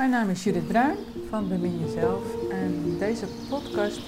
Mijn 0.00 0.12
naam 0.12 0.28
is 0.28 0.44
Judith 0.44 0.68
Bruin 0.68 0.96
van 1.28 1.48
Bemin 1.48 1.78
Jezelf 1.78 2.50
en 2.50 2.98
deze 2.98 3.26
podcast 3.48 4.00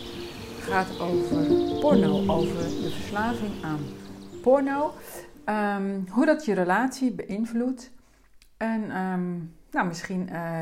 gaat 0.60 1.00
over 1.00 1.46
porno, 1.80 2.32
over 2.32 2.56
de 2.56 2.90
verslaving 2.90 3.64
aan 3.64 3.80
porno, 4.42 4.92
ehm, 5.44 6.00
hoe 6.08 6.26
dat 6.26 6.44
je 6.44 6.54
relatie 6.54 7.12
beïnvloedt 7.12 7.90
en 8.56 8.90
ehm, 8.90 9.36
nou, 9.70 9.86
misschien 9.86 10.28
uh, 10.32 10.60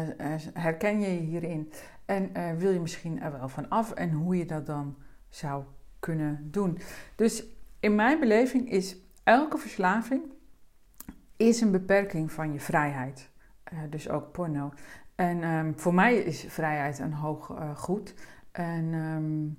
herken 0.54 1.00
je 1.00 1.14
je 1.14 1.20
hierin 1.20 1.72
en 2.04 2.30
uh, 2.36 2.52
wil 2.52 2.70
je 2.70 2.80
misschien 2.80 3.22
er 3.22 3.32
wel 3.32 3.48
van 3.48 3.68
af 3.68 3.92
en 3.92 4.10
hoe 4.10 4.36
je 4.36 4.46
dat 4.46 4.66
dan 4.66 4.96
zou 5.28 5.64
kunnen 5.98 6.48
doen. 6.50 6.78
Dus 7.16 7.44
in 7.80 7.94
mijn 7.94 8.20
beleving 8.20 8.70
is 8.70 8.96
elke 9.24 9.58
verslaving 9.58 10.22
is 11.36 11.60
een 11.60 11.70
beperking 11.70 12.32
van 12.32 12.52
je 12.52 12.60
vrijheid. 12.60 13.28
Dus 13.90 14.08
ook 14.08 14.32
porno. 14.32 14.72
En 15.20 15.44
um, 15.44 15.72
voor 15.76 15.94
mij 15.94 16.16
is 16.16 16.44
vrijheid 16.48 16.98
een 16.98 17.12
hoog 17.12 17.50
uh, 17.50 17.76
goed. 17.76 18.14
En 18.52 18.94
um, 18.94 19.58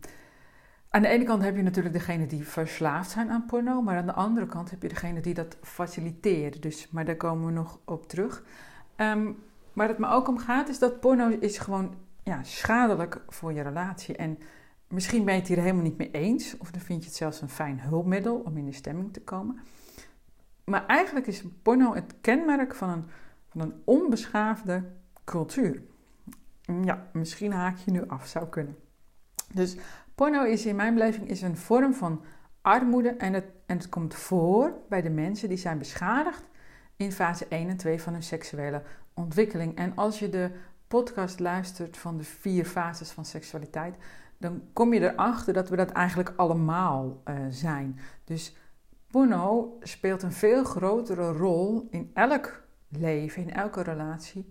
aan 0.89 1.01
de 1.01 1.07
ene 1.07 1.23
kant 1.23 1.43
heb 1.43 1.55
je 1.55 1.61
natuurlijk 1.61 1.95
degene 1.95 2.25
die 2.25 2.47
verslaafd 2.47 3.11
zijn 3.11 3.29
aan 3.29 3.45
porno, 3.45 3.81
maar 3.81 3.97
aan 3.97 4.05
de 4.05 4.13
andere 4.13 4.45
kant 4.45 4.71
heb 4.71 4.81
je 4.81 4.87
degene 4.87 5.19
die 5.19 5.33
dat 5.33 5.57
faciliteren. 5.61 6.61
Dus, 6.61 6.89
maar 6.89 7.05
daar 7.05 7.15
komen 7.15 7.45
we 7.45 7.51
nog 7.51 7.79
op 7.85 8.07
terug. 8.07 8.43
Um, 8.97 9.37
waar 9.73 9.87
het 9.87 9.97
me 9.97 10.07
ook 10.07 10.27
om 10.27 10.37
gaat, 10.37 10.69
is 10.69 10.79
dat 10.79 10.99
porno 10.99 11.27
is 11.39 11.57
gewoon 11.57 11.95
ja, 12.23 12.43
schadelijk 12.43 13.21
voor 13.27 13.53
je 13.53 13.61
relatie. 13.61 14.15
En 14.15 14.37
misschien 14.87 15.25
ben 15.25 15.33
je 15.33 15.39
het 15.39 15.49
hier 15.49 15.59
helemaal 15.59 15.83
niet 15.83 15.97
mee 15.97 16.11
eens, 16.11 16.57
of 16.57 16.71
dan 16.71 16.81
vind 16.81 17.01
je 17.01 17.07
het 17.07 17.17
zelfs 17.17 17.41
een 17.41 17.49
fijn 17.49 17.79
hulpmiddel 17.79 18.35
om 18.35 18.57
in 18.57 18.65
de 18.65 18.73
stemming 18.73 19.13
te 19.13 19.21
komen. 19.21 19.59
Maar 20.63 20.85
eigenlijk 20.85 21.27
is 21.27 21.43
porno 21.61 21.93
het 21.93 22.15
kenmerk 22.21 22.75
van 22.75 22.89
een, 22.89 23.05
van 23.49 23.61
een 23.61 23.81
onbeschaafde 23.85 24.83
cultuur. 25.31 25.81
Ja, 26.83 27.09
misschien 27.13 27.51
haak 27.51 27.77
je 27.77 27.91
nu 27.91 28.07
af, 28.07 28.27
zou 28.27 28.47
kunnen. 28.47 28.75
Dus 29.53 29.77
porno 30.15 30.43
is 30.43 30.65
in 30.65 30.75
mijn 30.75 30.93
beleving 30.93 31.29
is 31.29 31.41
een 31.41 31.57
vorm 31.57 31.93
van 31.93 32.23
armoede 32.61 33.09
en 33.09 33.33
het, 33.33 33.45
en 33.65 33.77
het 33.77 33.89
komt 33.89 34.15
voor 34.15 34.73
bij 34.89 35.01
de 35.01 35.09
mensen 35.09 35.49
die 35.49 35.57
zijn 35.57 35.77
beschadigd 35.77 36.43
in 36.95 37.11
fase 37.11 37.47
1 37.47 37.69
en 37.69 37.77
2 37.77 38.01
van 38.01 38.13
hun 38.13 38.23
seksuele 38.23 38.81
ontwikkeling. 39.13 39.77
En 39.77 39.95
als 39.95 40.19
je 40.19 40.29
de 40.29 40.51
podcast 40.87 41.39
luistert 41.39 41.97
van 41.97 42.17
de 42.17 42.23
vier 42.23 42.65
fases 42.65 43.11
van 43.11 43.25
seksualiteit, 43.25 43.95
dan 44.37 44.61
kom 44.73 44.93
je 44.93 45.11
erachter 45.11 45.53
dat 45.53 45.69
we 45.69 45.75
dat 45.75 45.91
eigenlijk 45.91 46.33
allemaal 46.35 47.21
uh, 47.25 47.35
zijn. 47.49 47.99
Dus 48.23 48.55
porno 49.11 49.77
speelt 49.81 50.23
een 50.23 50.31
veel 50.31 50.63
grotere 50.63 51.31
rol 51.31 51.87
in 51.89 52.11
elk 52.13 52.63
leven, 52.87 53.41
in 53.41 53.53
elke 53.53 53.81
relatie, 53.81 54.49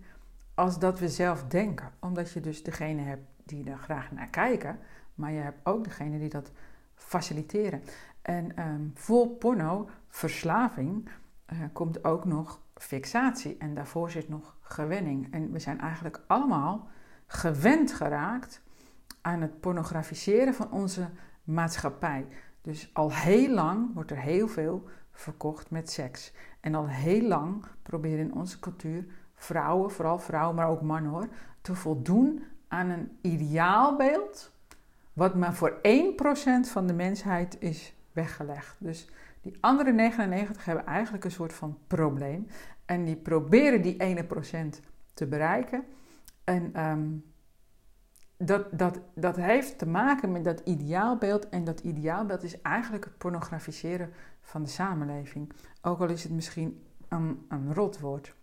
als 0.53 0.79
dat 0.79 0.99
we 0.99 1.09
zelf 1.09 1.43
denken. 1.43 1.91
Omdat 1.99 2.31
je 2.31 2.39
dus 2.39 2.63
degene 2.63 3.01
hebt 3.01 3.25
die 3.45 3.69
er 3.69 3.77
graag 3.77 4.11
naar 4.11 4.27
kijken, 4.27 4.79
maar 5.15 5.31
je 5.31 5.39
hebt 5.39 5.59
ook 5.63 5.83
degene 5.83 6.19
die 6.19 6.29
dat 6.29 6.51
faciliteren. 6.95 7.83
En 8.21 8.67
um, 8.67 8.91
voor 8.93 9.27
porno, 9.27 9.89
verslaving, 10.07 11.09
uh, 11.53 11.59
komt 11.73 12.03
ook 12.03 12.25
nog 12.25 12.61
fixatie. 12.75 13.57
En 13.57 13.73
daarvoor 13.73 14.11
zit 14.11 14.29
nog 14.29 14.57
gewenning. 14.61 15.33
En 15.33 15.51
we 15.51 15.59
zijn 15.59 15.79
eigenlijk 15.79 16.21
allemaal 16.27 16.89
gewend 17.25 17.93
geraakt 17.93 18.61
aan 19.21 19.41
het 19.41 19.59
pornografiseren 19.59 20.53
van 20.53 20.71
onze 20.71 21.09
maatschappij. 21.43 22.27
Dus 22.61 22.89
al 22.93 23.13
heel 23.13 23.53
lang 23.53 23.93
wordt 23.93 24.11
er 24.11 24.19
heel 24.19 24.47
veel 24.47 24.87
verkocht 25.11 25.69
met 25.69 25.91
seks. 25.91 26.33
En 26.59 26.75
al 26.75 26.87
heel 26.87 27.27
lang 27.27 27.65
proberen 27.81 28.19
in 28.19 28.33
onze 28.33 28.59
cultuur 28.59 29.05
vrouwen, 29.43 29.91
vooral 29.91 30.19
vrouwen, 30.19 30.55
maar 30.55 30.67
ook 30.67 30.81
mannen 30.81 31.11
hoor, 31.11 31.27
te 31.61 31.75
voldoen 31.75 32.43
aan 32.67 32.89
een 32.89 33.17
ideaalbeeld, 33.21 34.51
wat 35.13 35.35
maar 35.35 35.53
voor 35.53 35.79
1% 35.81 35.81
van 36.61 36.87
de 36.87 36.93
mensheid 36.93 37.57
is 37.59 37.95
weggelegd. 38.11 38.75
Dus 38.79 39.09
die 39.41 39.57
andere 39.59 39.91
99 39.91 40.65
hebben 40.65 40.85
eigenlijk 40.85 41.23
een 41.23 41.31
soort 41.31 41.53
van 41.53 41.77
probleem. 41.87 42.47
En 42.85 43.03
die 43.03 43.15
proberen 43.15 43.81
die 43.81 43.97
ene 43.97 44.23
procent 44.23 44.81
te 45.13 45.27
bereiken. 45.27 45.83
En 46.43 46.89
um, 46.89 47.23
dat, 48.37 48.67
dat, 48.71 48.99
dat 49.15 49.35
heeft 49.35 49.77
te 49.77 49.87
maken 49.87 50.31
met 50.31 50.43
dat 50.43 50.59
ideaalbeeld. 50.59 51.49
En 51.49 51.63
dat 51.63 51.79
ideaalbeeld 51.79 52.43
is 52.43 52.61
eigenlijk 52.61 53.03
het 53.03 53.17
pornografiseren 53.17 54.13
van 54.41 54.63
de 54.63 54.69
samenleving. 54.69 55.51
Ook 55.81 55.99
al 55.99 56.09
is 56.09 56.23
het 56.23 56.31
misschien 56.31 56.83
een, 57.07 57.45
een 57.49 57.73
rotwoord. 57.73 58.35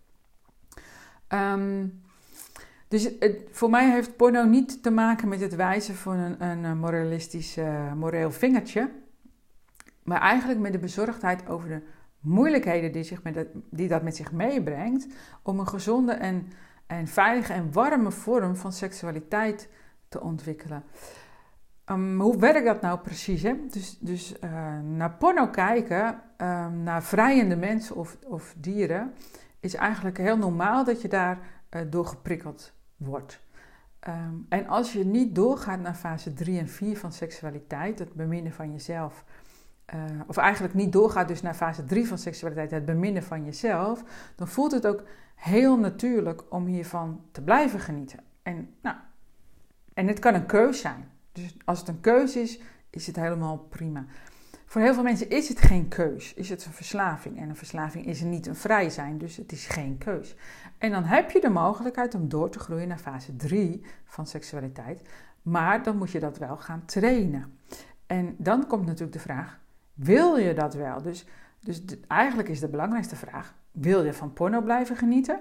Um, 1.35 2.03
dus 2.89 3.11
voor 3.51 3.71
mij 3.71 3.91
heeft 3.91 4.17
porno 4.17 4.45
niet 4.45 4.83
te 4.83 4.91
maken 4.91 5.29
met 5.29 5.41
het 5.41 5.55
wijzen 5.55 5.95
van 5.95 6.17
een, 6.17 6.65
een 6.65 6.79
moralistisch 6.79 7.57
uh, 7.57 7.93
moreel 7.93 8.33
vingertje. 8.33 8.91
Maar 10.03 10.21
eigenlijk 10.21 10.61
met 10.61 10.73
de 10.73 10.79
bezorgdheid 10.79 11.49
over 11.49 11.69
de 11.69 11.83
moeilijkheden 12.21 12.93
die, 12.93 13.03
zich 13.03 13.23
met 13.23 13.35
dat, 13.35 13.47
die 13.71 13.89
dat 13.89 14.03
met 14.03 14.17
zich 14.17 14.33
meebrengt. 14.33 15.07
Om 15.43 15.59
een 15.59 15.69
gezonde 15.69 16.13
en, 16.13 16.53
en 16.87 17.07
veilige 17.07 17.53
en 17.53 17.73
warme 17.73 18.11
vorm 18.11 18.57
van 18.57 18.73
seksualiteit 18.73 19.69
te 20.09 20.21
ontwikkelen. 20.21 20.83
Um, 21.91 22.21
hoe 22.21 22.39
werkt 22.39 22.67
dat 22.67 22.81
nou 22.81 22.99
precies? 22.99 23.43
Hè? 23.43 23.55
Dus, 23.71 23.99
dus 24.01 24.35
uh, 24.45 24.51
naar 24.81 25.13
porno 25.19 25.47
kijken, 25.47 26.07
um, 26.39 26.83
naar 26.83 27.03
vrijende 27.03 27.57
mensen 27.57 27.97
of, 27.97 28.17
of 28.25 28.55
dieren, 28.57 29.13
is 29.61 29.75
eigenlijk 29.75 30.19
heel 30.19 30.37
normaal 30.37 30.85
dat 30.85 31.03
je 31.03 31.09
daar 31.09 31.39
uh, 31.71 31.81
door 31.91 32.07
geprikkeld 32.07 32.73
wordt. 32.97 33.41
Um, 34.09 34.47
en 34.49 34.67
als 34.67 34.93
je 34.93 35.05
niet 35.05 35.35
doorgaat 35.35 35.81
naar 35.81 35.95
fase 35.95 36.35
3 36.35 36.59
en 36.59 36.69
4 36.69 36.99
van 36.99 37.13
seksualiteit, 37.13 37.99
het 37.99 38.13
beminnen 38.13 38.53
van 38.53 38.73
jezelf, 38.73 39.25
uh, 39.95 40.01
of 40.27 40.37
eigenlijk 40.37 40.75
niet 40.75 40.93
doorgaat 40.93 41.29
dus 41.29 41.43
naar 41.43 41.55
fase 41.55 41.85
3 41.85 42.09
van 42.09 42.19
seksualiteit, 42.19 42.71
het 42.71 42.85
beminnen 42.85 43.23
van 43.23 43.45
jezelf, 43.45 44.05
dan 44.37 44.49
voelt 44.49 44.73
het 44.73 44.87
ook 44.87 45.03
heel 45.35 45.79
natuurlijk 45.79 46.43
om 46.49 46.67
hiervan 46.67 47.25
te 47.33 47.43
blijven 47.43 47.81
genieten. 47.81 48.19
En, 48.43 48.75
nou, 48.83 48.97
en 49.95 50.07
het 50.07 50.19
kan 50.19 50.35
een 50.35 50.47
keus 50.47 50.81
zijn. 50.81 51.11
Dus 51.33 51.57
als 51.65 51.79
het 51.79 51.89
een 51.89 52.01
keus 52.01 52.37
is, 52.37 52.61
is 52.91 53.07
het 53.07 53.17
helemaal 53.17 53.59
prima. 53.59 54.07
Voor 54.69 54.81
heel 54.81 54.95
veel 54.95 55.03
mensen 55.03 55.31
is 55.31 55.49
het 55.49 55.61
geen 55.61 55.89
keus, 55.89 56.35
is 56.35 56.49
het 56.49 56.65
een 56.65 56.73
verslaving. 56.73 57.39
En 57.39 57.49
een 57.49 57.57
verslaving 57.57 58.07
is 58.07 58.21
niet 58.21 58.47
een 58.47 58.57
vrij 58.57 58.91
zijn, 58.91 59.19
dus 59.19 59.37
het 59.37 59.53
is 59.53 59.67
geen 59.67 59.99
keus. 59.99 60.37
En 60.79 60.91
dan 60.91 61.05
heb 61.05 61.31
je 61.31 61.41
de 61.41 61.49
mogelijkheid 61.49 62.15
om 62.15 62.29
door 62.29 62.51
te 62.51 62.59
groeien 62.59 62.89
naar 62.89 62.99
fase 62.99 63.37
3 63.37 63.83
van 64.05 64.27
seksualiteit. 64.27 65.03
Maar 65.43 65.83
dan 65.83 65.97
moet 65.97 66.11
je 66.11 66.21
dat 66.21 66.39
wel 66.39 66.57
gaan 66.57 66.83
trainen. 66.85 67.59
En 68.07 68.35
dan 68.39 68.67
komt 68.67 68.87
natuurlijk 68.87 69.13
de 69.13 69.19
vraag: 69.19 69.61
wil 69.95 70.37
je 70.37 70.55
dat 70.55 70.75
wel? 70.75 71.03
Dus, 71.03 71.27
dus 71.61 71.83
eigenlijk 72.07 72.49
is 72.49 72.61
de 72.61 72.69
belangrijkste 72.69 73.17
vraag: 73.17 73.55
wil 73.71 74.05
je 74.05 74.13
van 74.13 74.33
porno 74.33 74.61
blijven 74.61 74.97
genieten? 74.97 75.41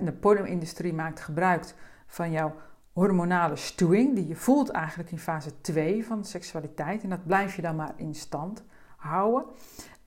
de 0.00 0.12
porno-industrie 0.12 0.92
maakt 0.92 1.20
gebruik 1.20 1.74
van 2.06 2.30
jouw 2.30 2.54
hormonale 2.92 3.56
stuwing, 3.56 4.14
die 4.14 4.28
je 4.28 4.36
voelt 4.36 4.70
eigenlijk 4.70 5.10
in 5.10 5.18
fase 5.18 5.60
2 5.60 6.06
van 6.06 6.24
seksualiteit. 6.24 7.02
En 7.02 7.08
dat 7.08 7.26
blijf 7.26 7.56
je 7.56 7.62
dan 7.62 7.76
maar 7.76 7.92
in 7.96 8.14
stand 8.14 8.64
houden. 8.96 9.44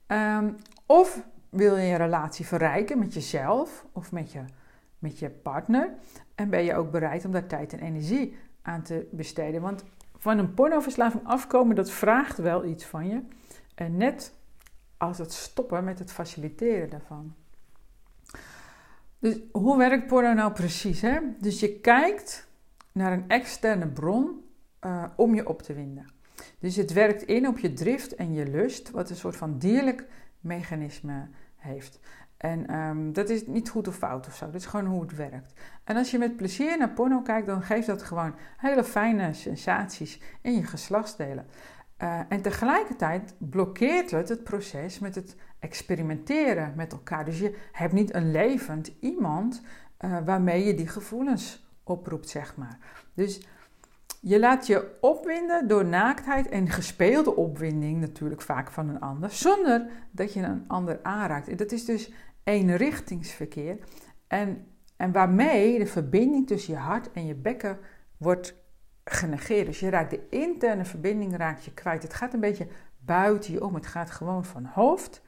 Um, 0.06 0.56
of 0.86 1.22
wil 1.48 1.76
je 1.76 1.86
je 1.86 1.96
relatie 1.96 2.46
verrijken 2.46 2.98
met 2.98 3.14
jezelf 3.14 3.86
of 3.92 4.12
met 4.12 4.32
je, 4.32 4.44
met 4.98 5.18
je 5.18 5.30
partner? 5.30 5.94
En 6.34 6.50
ben 6.50 6.64
je 6.64 6.74
ook 6.74 6.90
bereid 6.90 7.24
om 7.24 7.32
daar 7.32 7.46
tijd 7.46 7.72
en 7.72 7.78
energie 7.78 8.36
aan 8.62 8.82
te 8.82 9.08
besteden? 9.10 9.60
Want 9.60 9.84
van 10.16 10.38
een 10.38 10.54
pornoverslaving 10.54 11.26
afkomen, 11.26 11.76
dat 11.76 11.90
vraagt 11.90 12.38
wel 12.38 12.64
iets 12.64 12.84
van 12.84 13.08
je. 13.08 13.22
En 13.74 13.96
net 13.96 14.34
als 14.96 15.18
het 15.18 15.32
stoppen 15.32 15.84
met 15.84 15.98
het 15.98 16.12
faciliteren 16.12 16.90
daarvan. 16.90 17.34
Dus 19.18 19.38
hoe 19.52 19.76
werkt 19.76 20.06
porno 20.06 20.32
nou 20.32 20.52
precies? 20.52 21.00
Hè? 21.00 21.18
Dus 21.38 21.60
je 21.60 21.80
kijkt 21.80 22.45
naar 22.96 23.12
een 23.12 23.28
externe 23.28 23.86
bron 23.86 24.44
uh, 24.80 25.04
om 25.16 25.34
je 25.34 25.48
op 25.48 25.62
te 25.62 25.74
winden. 25.74 26.06
Dus 26.58 26.76
het 26.76 26.92
werkt 26.92 27.22
in 27.22 27.48
op 27.48 27.58
je 27.58 27.72
drift 27.72 28.14
en 28.14 28.32
je 28.32 28.46
lust, 28.46 28.90
wat 28.90 29.10
een 29.10 29.16
soort 29.16 29.36
van 29.36 29.58
dierlijk 29.58 30.06
mechanisme 30.40 31.28
heeft. 31.56 32.00
En 32.36 32.74
um, 32.74 33.12
dat 33.12 33.28
is 33.28 33.46
niet 33.46 33.68
goed 33.68 33.88
of 33.88 33.96
fout 33.96 34.26
of 34.26 34.34
zo. 34.34 34.46
Dat 34.46 34.54
is 34.54 34.66
gewoon 34.66 34.86
hoe 34.86 35.02
het 35.02 35.16
werkt. 35.16 35.52
En 35.84 35.96
als 35.96 36.10
je 36.10 36.18
met 36.18 36.36
plezier 36.36 36.78
naar 36.78 36.90
porno 36.90 37.20
kijkt, 37.20 37.46
dan 37.46 37.62
geeft 37.62 37.86
dat 37.86 38.02
gewoon 38.02 38.34
hele 38.56 38.84
fijne 38.84 39.32
sensaties 39.32 40.20
in 40.42 40.52
je 40.52 40.64
geslachtsdelen. 40.64 41.46
Uh, 42.02 42.20
en 42.28 42.42
tegelijkertijd 42.42 43.34
blokkeert 43.38 44.10
het 44.10 44.28
het 44.28 44.44
proces 44.44 44.98
met 44.98 45.14
het 45.14 45.36
experimenteren 45.58 46.72
met 46.76 46.92
elkaar. 46.92 47.24
Dus 47.24 47.38
je 47.38 47.56
hebt 47.72 47.92
niet 47.92 48.14
een 48.14 48.30
levend 48.30 48.92
iemand 49.00 49.62
uh, 50.00 50.18
waarmee 50.24 50.64
je 50.64 50.74
die 50.74 50.88
gevoelens 50.88 51.65
oproept, 51.88 52.28
zeg 52.28 52.56
maar. 52.56 52.78
Dus 53.14 53.46
je 54.20 54.38
laat 54.38 54.66
je 54.66 54.96
opwinden 55.00 55.68
door 55.68 55.84
naaktheid 55.84 56.48
en 56.48 56.68
gespeelde 56.68 57.36
opwinding 57.36 58.00
natuurlijk 58.00 58.42
vaak 58.42 58.70
van 58.70 58.88
een 58.88 59.00
ander, 59.00 59.30
zonder 59.30 59.86
dat 60.10 60.32
je 60.32 60.42
een 60.42 60.64
ander 60.66 60.98
aanraakt. 61.02 61.48
En 61.48 61.56
dat 61.56 61.72
is 61.72 61.84
dus 61.84 62.12
eenrichtingsverkeer. 62.44 63.78
En 64.26 64.66
En 64.96 65.12
waarmee 65.12 65.78
de 65.78 65.86
verbinding 65.86 66.46
tussen 66.46 66.74
je 66.74 66.78
hart 66.78 67.12
en 67.12 67.26
je 67.26 67.34
bekken 67.34 67.78
wordt 68.16 68.54
genegeerd. 69.04 69.66
Dus 69.66 69.80
je 69.80 69.90
raakt 69.90 70.10
de 70.10 70.26
interne 70.28 70.84
verbinding 70.84 71.36
raakt 71.36 71.64
je 71.64 71.72
kwijt. 71.74 72.02
Het 72.02 72.14
gaat 72.14 72.34
een 72.34 72.40
beetje 72.40 72.66
buiten 72.98 73.52
je 73.52 73.64
om. 73.64 73.74
Het 73.74 73.86
gaat 73.86 74.10
gewoon 74.10 74.44
van 74.44 74.64
hoofd, 74.64 75.22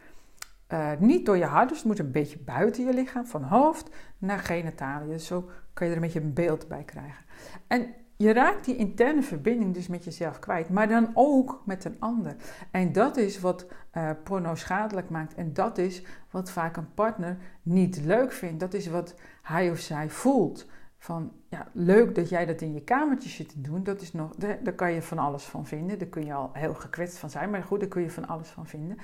uh, 0.72 0.90
niet 0.98 1.26
door 1.26 1.36
je 1.36 1.44
hart, 1.44 1.68
dus 1.68 1.78
het 1.78 1.86
moet 1.86 1.98
een 1.98 2.10
beetje 2.10 2.38
buiten 2.38 2.84
je 2.84 2.92
lichaam, 2.92 3.26
van 3.26 3.42
hoofd 3.42 3.90
naar 4.18 4.38
genitaliën. 4.38 5.20
Zo 5.20 5.50
kan 5.78 5.86
je 5.86 5.92
er 5.92 5.98
een 5.98 6.06
beetje 6.06 6.20
een 6.20 6.32
beeld 6.32 6.68
bij 6.68 6.84
krijgen. 6.84 7.24
En 7.66 7.94
je 8.16 8.32
raakt 8.32 8.64
die 8.64 8.76
interne 8.76 9.22
verbinding 9.22 9.74
dus 9.74 9.86
met 9.86 10.04
jezelf 10.04 10.38
kwijt, 10.38 10.68
maar 10.68 10.88
dan 10.88 11.10
ook 11.14 11.62
met 11.64 11.84
een 11.84 11.96
ander. 11.98 12.36
En 12.70 12.92
dat 12.92 13.16
is 13.16 13.40
wat 13.40 13.66
uh, 13.92 14.10
porno 14.24 14.54
schadelijk 14.54 15.10
maakt. 15.10 15.34
En 15.34 15.52
dat 15.52 15.78
is 15.78 16.02
wat 16.30 16.50
vaak 16.50 16.76
een 16.76 16.94
partner 16.94 17.36
niet 17.62 18.00
leuk 18.04 18.32
vindt. 18.32 18.60
Dat 18.60 18.74
is 18.74 18.86
wat 18.86 19.14
hij 19.42 19.70
of 19.70 19.78
zij 19.78 20.10
voelt. 20.10 20.66
Van 20.98 21.32
ja, 21.48 21.68
leuk 21.72 22.14
dat 22.14 22.28
jij 22.28 22.46
dat 22.46 22.60
in 22.60 22.72
je 22.72 22.84
kamertje 22.84 23.28
zit 23.28 23.48
te 23.48 23.60
doen. 23.60 23.84
Dat 23.84 24.00
is 24.00 24.12
nog, 24.12 24.34
daar, 24.34 24.58
daar 24.62 24.74
kan 24.74 24.92
je 24.92 25.02
van 25.02 25.18
alles 25.18 25.44
van 25.44 25.66
vinden. 25.66 25.98
Daar 25.98 26.08
kun 26.08 26.24
je 26.24 26.32
al 26.32 26.50
heel 26.52 26.74
gekwetst 26.74 27.18
van 27.18 27.30
zijn. 27.30 27.50
Maar 27.50 27.62
goed, 27.62 27.80
daar 27.80 27.88
kun 27.88 28.02
je 28.02 28.10
van 28.10 28.28
alles 28.28 28.48
van 28.48 28.66
vinden. 28.66 28.98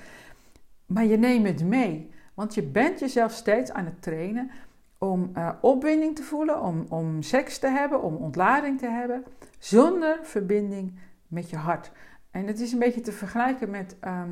Maar 0.85 1.05
je 1.05 1.17
neemt 1.17 1.47
het 1.47 1.63
mee. 1.63 2.11
Want 2.33 2.53
je 2.53 2.63
bent 2.63 2.99
jezelf 2.99 3.31
steeds 3.31 3.71
aan 3.71 3.85
het 3.85 4.01
trainen 4.01 4.51
om 5.05 5.31
uh, 5.37 5.49
opwinding 5.61 6.15
te 6.15 6.23
voelen, 6.23 6.61
om, 6.61 6.85
om 6.89 7.21
seks 7.21 7.59
te 7.59 7.67
hebben, 7.67 8.01
om 8.01 8.15
ontlading 8.15 8.79
te 8.79 8.87
hebben, 8.87 9.23
zonder 9.59 10.19
verbinding 10.21 10.99
met 11.27 11.49
je 11.49 11.55
hart. 11.55 11.91
En 12.31 12.47
het 12.47 12.59
is 12.59 12.71
een 12.71 12.79
beetje 12.79 13.01
te 13.01 13.11
vergelijken 13.11 13.69
met 13.69 13.95
ehm, 13.99 14.29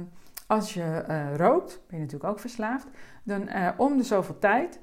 als 0.47 0.73
je 0.73 1.05
uh, 1.09 1.35
rookt, 1.35 1.81
ben 1.87 1.97
je 1.97 2.03
natuurlijk 2.03 2.31
ook 2.31 2.39
verslaafd, 2.39 2.87
dan 3.23 3.41
uh, 3.41 3.69
om 3.77 3.97
de 3.97 4.03
zoveel 4.03 4.39
tijd 4.39 4.79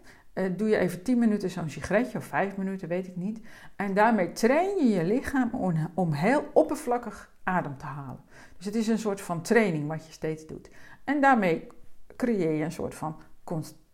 doe 0.56 0.68
je 0.68 0.76
even 0.76 1.02
10 1.02 1.18
minuten 1.18 1.50
zo'n 1.50 1.70
sigaretje 1.70 2.18
of 2.18 2.24
5 2.24 2.56
minuten, 2.56 2.88
weet 2.88 3.06
ik 3.06 3.16
niet. 3.16 3.40
En 3.76 3.94
daarmee 3.94 4.32
train 4.32 4.76
je 4.76 4.88
je 4.88 5.04
lichaam 5.04 5.50
om, 5.52 5.90
om 5.94 6.12
heel 6.12 6.50
oppervlakkig 6.52 7.32
adem 7.42 7.76
te 7.76 7.86
halen. 7.86 8.20
Dus 8.56 8.66
het 8.66 8.74
is 8.74 8.88
een 8.88 8.98
soort 8.98 9.20
van 9.20 9.42
training 9.42 9.88
wat 9.88 10.06
je 10.06 10.12
steeds 10.12 10.46
doet. 10.46 10.70
En 11.04 11.20
daarmee 11.20 11.66
creëer 12.16 12.52
je 12.52 12.64
een 12.64 12.72
soort 12.72 12.94
van 12.94 13.16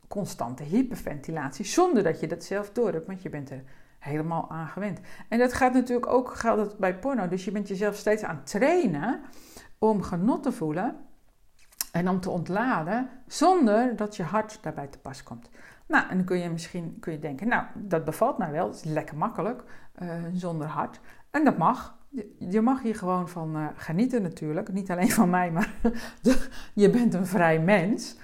constante 0.09 0.63
hyperventilatie, 0.63 1.65
zonder 1.65 2.03
dat 2.03 2.21
je 2.21 2.27
dat 2.27 2.45
zelf 2.45 2.71
door 2.71 2.93
hebt, 2.93 3.07
want 3.07 3.23
je 3.23 3.29
bent 3.29 3.51
er 3.51 3.63
helemaal 3.99 4.51
aan 4.51 4.69
gewend. 4.69 5.01
En 5.29 5.39
dat 5.39 5.53
gaat 5.53 5.73
natuurlijk 5.73 6.07
ook 6.07 6.35
geldt 6.35 6.79
bij 6.79 6.99
porno. 6.99 7.29
Dus 7.29 7.45
je 7.45 7.51
bent 7.51 7.69
jezelf 7.69 7.97
steeds 7.97 8.23
aan 8.23 8.37
het 8.37 8.47
trainen 8.47 9.21
om 9.79 10.03
genot 10.03 10.43
te 10.43 10.53
voelen 10.53 10.97
en 11.93 12.09
om 12.09 12.21
te 12.21 12.31
ontladen, 12.31 13.09
zonder 13.27 13.97
dat 13.97 14.17
je 14.17 14.23
hart 14.23 14.59
daarbij 14.63 14.87
te 14.87 14.99
pas 14.99 15.23
komt. 15.23 15.51
Nou, 15.87 16.09
en 16.09 16.17
dan 16.17 16.27
kun 16.27 16.39
je 16.39 16.51
misschien 16.51 16.97
kun 17.01 17.13
je 17.13 17.19
denken, 17.19 17.49
nou, 17.49 17.65
dat 17.75 18.05
bevalt 18.05 18.39
mij 18.39 18.51
wel, 18.51 18.67
het 18.67 18.77
is 18.77 18.85
lekker 18.85 19.17
makkelijk, 19.17 19.63
uh, 20.03 20.13
zonder 20.33 20.67
hart. 20.67 21.01
En 21.31 21.45
dat 21.45 21.59
mag. 21.59 21.95
Je 22.39 22.61
mag 22.61 22.83
hier 22.83 22.95
gewoon 22.95 23.29
van 23.29 23.57
uh, 23.57 23.67
genieten 23.75 24.23
natuurlijk. 24.23 24.73
Niet 24.73 24.91
alleen 24.91 25.11
van 25.11 25.31
mij, 25.31 25.51
maar 25.51 25.75
je 26.75 26.91
bent 26.91 27.15
een 27.15 27.27
vrij 27.27 27.61
mens. 27.61 28.17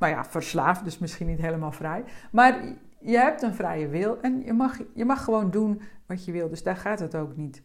Nou 0.00 0.12
ja, 0.12 0.24
verslaafd, 0.24 0.84
dus 0.84 0.98
misschien 0.98 1.26
niet 1.26 1.40
helemaal 1.40 1.72
vrij. 1.72 2.04
Maar 2.32 2.64
je 3.00 3.18
hebt 3.18 3.42
een 3.42 3.54
vrije 3.54 3.88
wil 3.88 4.20
en 4.20 4.42
je 4.44 4.52
mag, 4.52 4.78
je 4.94 5.04
mag 5.04 5.24
gewoon 5.24 5.50
doen 5.50 5.80
wat 6.06 6.24
je 6.24 6.32
wil. 6.32 6.48
Dus 6.48 6.62
daar 6.62 6.76
gaat 6.76 6.98
het 6.98 7.14
ook 7.14 7.36
niet 7.36 7.62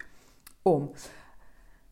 om. 0.62 0.92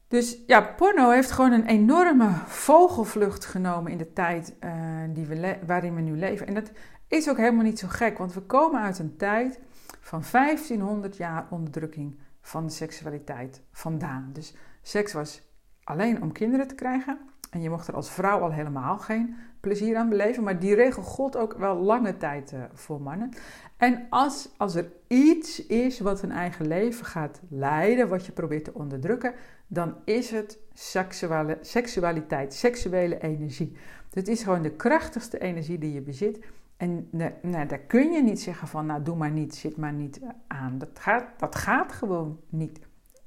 Dus 0.07 0.38
ja, 0.48 0.62
porno 0.62 1.10
heeft 1.10 1.31
gewoon 1.31 1.51
een 1.51 1.66
enorme 1.66 2.30
vogelvlucht 2.45 3.45
genomen 3.45 3.92
in 3.92 3.98
de 3.98 4.13
tijd 4.13 4.56
uh, 4.60 4.72
die 5.10 5.25
we 5.25 5.57
waarin 5.66 5.95
we 5.95 6.01
nu 6.01 6.18
leven. 6.18 6.48
En 6.48 6.54
dat 6.54 6.72
is 7.07 7.30
ook 7.30 7.38
helemaal 7.38 7.63
niet 7.63 7.80
zo 7.80 7.88
gek, 7.90 8.18
want 8.18 8.34
we 8.34 8.42
komen 8.42 8.81
uit 8.81 9.00
een 9.00 9.18
tijd 9.18 9.60
van 10.00 10.24
1500 10.31 11.18
jaar 11.18 11.48
onderdrukking 11.50 12.19
van 12.42 12.66
de 12.66 12.72
seksualiteit 12.72 13.62
vandaan. 13.72 14.30
Dus 14.34 14.56
seks 14.81 15.13
was 15.13 15.42
alleen 15.84 16.22
om 16.22 16.31
kinderen 16.31 16.68
te 16.68 16.75
krijgen. 16.75 17.19
En 17.50 17.62
je 17.62 17.69
mocht 17.69 17.88
er 17.88 17.95
als 17.95 18.12
vrouw 18.12 18.40
al 18.40 18.51
helemaal 18.51 18.98
geen 18.98 19.36
plezier 19.63 19.98
aan 19.98 20.10
beleven. 20.10 20.44
Maar 20.44 20.60
die 20.60 20.75
regel 20.75 21.01
gold 21.01 21.38
ook 21.38 21.54
wel 21.54 21.75
lange 21.75 22.18
tijd 22.18 22.51
uh, 22.51 22.63
voor 22.74 23.01
mannen. 23.01 23.33
En 23.77 24.06
als, 24.10 24.50
als 24.57 24.75
er 24.75 24.92
iets 25.07 25.65
is 25.65 26.00
wat 26.00 26.21
een 26.21 26.31
eigen 26.31 26.68
leven 26.68 27.06
gaat 27.06 27.42
leiden, 27.50 28.10
wat 28.10 28.25
je 28.25 28.31
probeert 28.31 28.63
te 28.63 28.74
onderdrukken, 28.74 29.33
dan 29.68 29.95
is 30.06 30.31
het 30.31 30.60
seksuele, 30.74 31.57
seksualiteit, 31.62 32.54
seksuele 32.54 33.19
energie. 33.21 33.75
Het 34.13 34.27
is 34.27 34.44
gewoon 34.44 34.62
de 34.62 34.71
krachtigste 34.71 35.39
energie 35.39 35.77
die 35.77 35.94
je 35.94 36.01
bezit. 36.01 36.45
En 36.77 37.07
nou, 37.42 37.68
daar 37.68 37.80
kun 37.88 38.12
je 38.12 38.24
niet 38.24 38.42
zeggen 38.42 38.68
van, 38.68 38.86
nou 38.86 39.04
doe 39.04 39.16
maar 39.16 39.31
niet, 39.31 39.56
zit 39.56 39.77
maar 39.77 39.94
niet 39.94 40.19
eh, 40.19 40.30
aan. 40.48 40.77
Dat 40.77 41.00
gaat, 41.00 41.25
dat 41.38 41.56
gaat 41.56 41.92
gewoon 41.92 42.39
niet. 42.50 42.80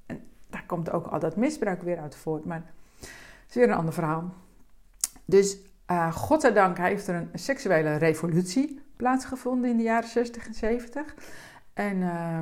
En 0.06 0.20
daar 0.50 0.64
komt 0.66 0.90
ook 0.90 1.06
al 1.06 1.18
dat 1.18 1.36
misbruik 1.36 1.82
weer 1.82 1.98
uit 1.98 2.16
voort. 2.16 2.44
Maar 2.44 2.72
het 2.98 3.48
is 3.48 3.54
weer 3.54 3.68
een 3.68 3.76
ander 3.76 3.94
verhaal. 3.94 4.34
Dus 5.24 5.58
uh, 5.90 6.12
godzijdank 6.12 6.78
heeft 6.78 7.06
er 7.06 7.14
een 7.14 7.30
seksuele 7.34 7.96
revolutie 7.96 8.80
plaatsgevonden 8.96 9.70
in 9.70 9.76
de 9.76 9.82
jaren 9.82 10.08
60 10.08 10.46
en 10.46 10.54
70. 10.54 11.14
En 11.74 11.96
uh, 11.96 12.40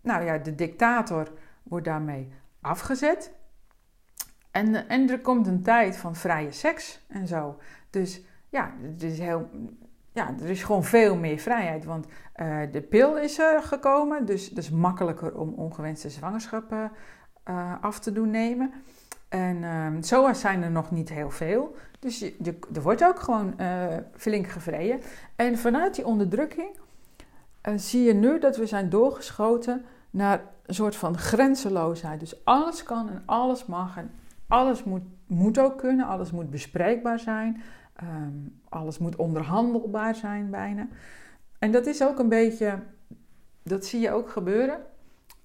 nou 0.00 0.24
ja, 0.24 0.38
de 0.38 0.54
dictator 0.54 1.32
wordt 1.62 1.84
daarmee 1.84 2.32
afgezet. 2.60 3.32
En, 4.50 4.88
en 4.88 5.10
er 5.10 5.20
komt 5.20 5.46
een 5.46 5.62
tijd 5.62 5.96
van 5.96 6.16
vrije 6.16 6.52
seks 6.52 7.04
en 7.08 7.26
zo. 7.26 7.58
Dus 7.90 8.22
ja, 8.48 8.74
het 8.80 9.02
is 9.02 9.18
heel, 9.18 9.50
ja, 10.12 10.34
er 10.40 10.50
is 10.50 10.62
gewoon 10.62 10.84
veel 10.84 11.16
meer 11.16 11.38
vrijheid. 11.38 11.84
Want 11.84 12.06
uh, 12.06 12.60
de 12.72 12.82
pil 12.82 13.18
is 13.18 13.38
er 13.38 13.62
gekomen, 13.62 14.26
dus 14.26 14.48
het 14.48 14.58
is 14.58 14.70
makkelijker 14.70 15.38
om 15.38 15.52
ongewenste 15.54 16.10
zwangerschappen 16.10 16.92
uh, 17.48 17.72
af 17.80 17.98
te 17.98 18.12
doen 18.12 18.30
nemen. 18.30 18.72
En 19.34 19.62
uh, 19.62 19.86
SOA's 20.00 20.40
zijn 20.40 20.62
er 20.62 20.70
nog 20.70 20.90
niet 20.90 21.08
heel 21.08 21.30
veel. 21.30 21.74
Dus 21.98 22.18
je, 22.18 22.58
er 22.74 22.82
wordt 22.82 23.04
ook 23.04 23.20
gewoon 23.20 23.54
uh, 23.60 23.84
flink 24.16 24.46
gevreden. 24.46 25.00
En 25.36 25.58
vanuit 25.58 25.94
die 25.94 26.06
onderdrukking 26.06 26.76
zie 27.76 28.02
je 28.02 28.14
nu 28.14 28.38
dat 28.38 28.56
we 28.56 28.66
zijn 28.66 28.88
doorgeschoten 28.88 29.84
naar 30.10 30.42
een 30.66 30.74
soort 30.74 30.96
van 30.96 31.18
grenzeloosheid. 31.18 32.20
Dus 32.20 32.44
alles 32.44 32.82
kan 32.82 33.08
en 33.08 33.22
alles 33.24 33.66
mag 33.66 33.96
en 33.96 34.10
alles 34.48 34.84
moet, 34.84 35.02
moet 35.26 35.58
ook 35.58 35.78
kunnen, 35.78 36.06
alles 36.06 36.30
moet 36.30 36.50
bespreekbaar 36.50 37.18
zijn. 37.18 37.62
Um, 38.02 38.60
alles 38.68 38.98
moet 38.98 39.16
onderhandelbaar 39.16 40.14
zijn 40.14 40.50
bijna. 40.50 40.88
En 41.58 41.72
dat 41.72 41.86
is 41.86 42.02
ook 42.02 42.18
een 42.18 42.28
beetje, 42.28 42.78
dat 43.62 43.84
zie 43.84 44.00
je 44.00 44.10
ook 44.10 44.30
gebeuren. 44.30 44.80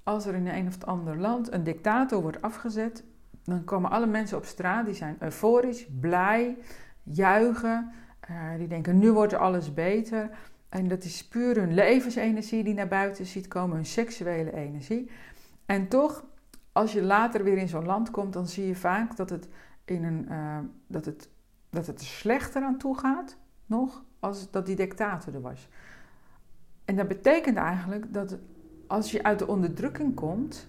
Als 0.04 0.26
er 0.26 0.34
in 0.34 0.48
een 0.48 0.68
of 0.68 0.84
ander 0.84 1.18
land 1.18 1.54
een 1.54 1.64
dictator 1.64 2.22
wordt 2.22 2.42
afgezet, 2.42 3.04
dan 3.50 3.64
komen 3.64 3.92
alle 3.92 4.06
mensen 4.06 4.38
op 4.38 4.46
straat, 4.46 4.86
die 4.86 4.94
zijn 4.94 5.18
euforisch, 5.20 5.88
blij, 6.00 6.58
juichen. 7.04 7.92
Uh, 8.30 8.58
die 8.58 8.68
denken, 8.68 9.00
nu 9.00 9.12
wordt 9.12 9.34
alles 9.34 9.74
beter. 9.74 10.30
En 10.70 10.88
dat 10.88 11.04
is 11.04 11.28
puur 11.28 11.56
hun 11.56 11.74
levensenergie 11.74 12.64
die 12.64 12.74
naar 12.74 12.88
buiten 12.88 13.26
ziet 13.26 13.48
komen, 13.48 13.76
hun 13.76 13.86
seksuele 13.86 14.54
energie. 14.54 15.10
En 15.66 15.88
toch, 15.88 16.26
als 16.72 16.94
je 16.94 17.02
later 17.02 17.44
weer 17.44 17.58
in 17.58 17.68
zo'n 17.68 17.86
land 17.86 18.12
komt, 18.12 18.34
dan 18.34 18.48
zie 18.48 18.68
je 18.68 18.76
vaak 18.76 19.16
dat 19.16 19.30
het, 19.30 19.48
in 19.86 20.04
een, 20.04 20.26
uh, 20.30 20.58
dat 20.88 21.06
het 21.06 21.30
dat 21.70 21.88
het 21.88 22.00
er 22.00 22.06
slechter 22.06 22.64
aan 22.64 22.78
toe 22.78 22.98
gaat 22.98 23.38
nog 23.66 24.04
als 24.20 24.52
dat 24.52 24.66
die 24.66 24.76
dictator 24.76 25.34
er 25.34 25.42
was. 25.42 25.68
En 26.86 26.96
dat 26.96 27.08
betekent 27.08 27.58
eigenlijk 27.58 28.14
dat 28.14 28.38
als 28.88 29.12
je 29.12 29.24
uit 29.24 29.40
de 29.40 29.48
onderdrukking 29.48 30.16
komt, 30.16 30.68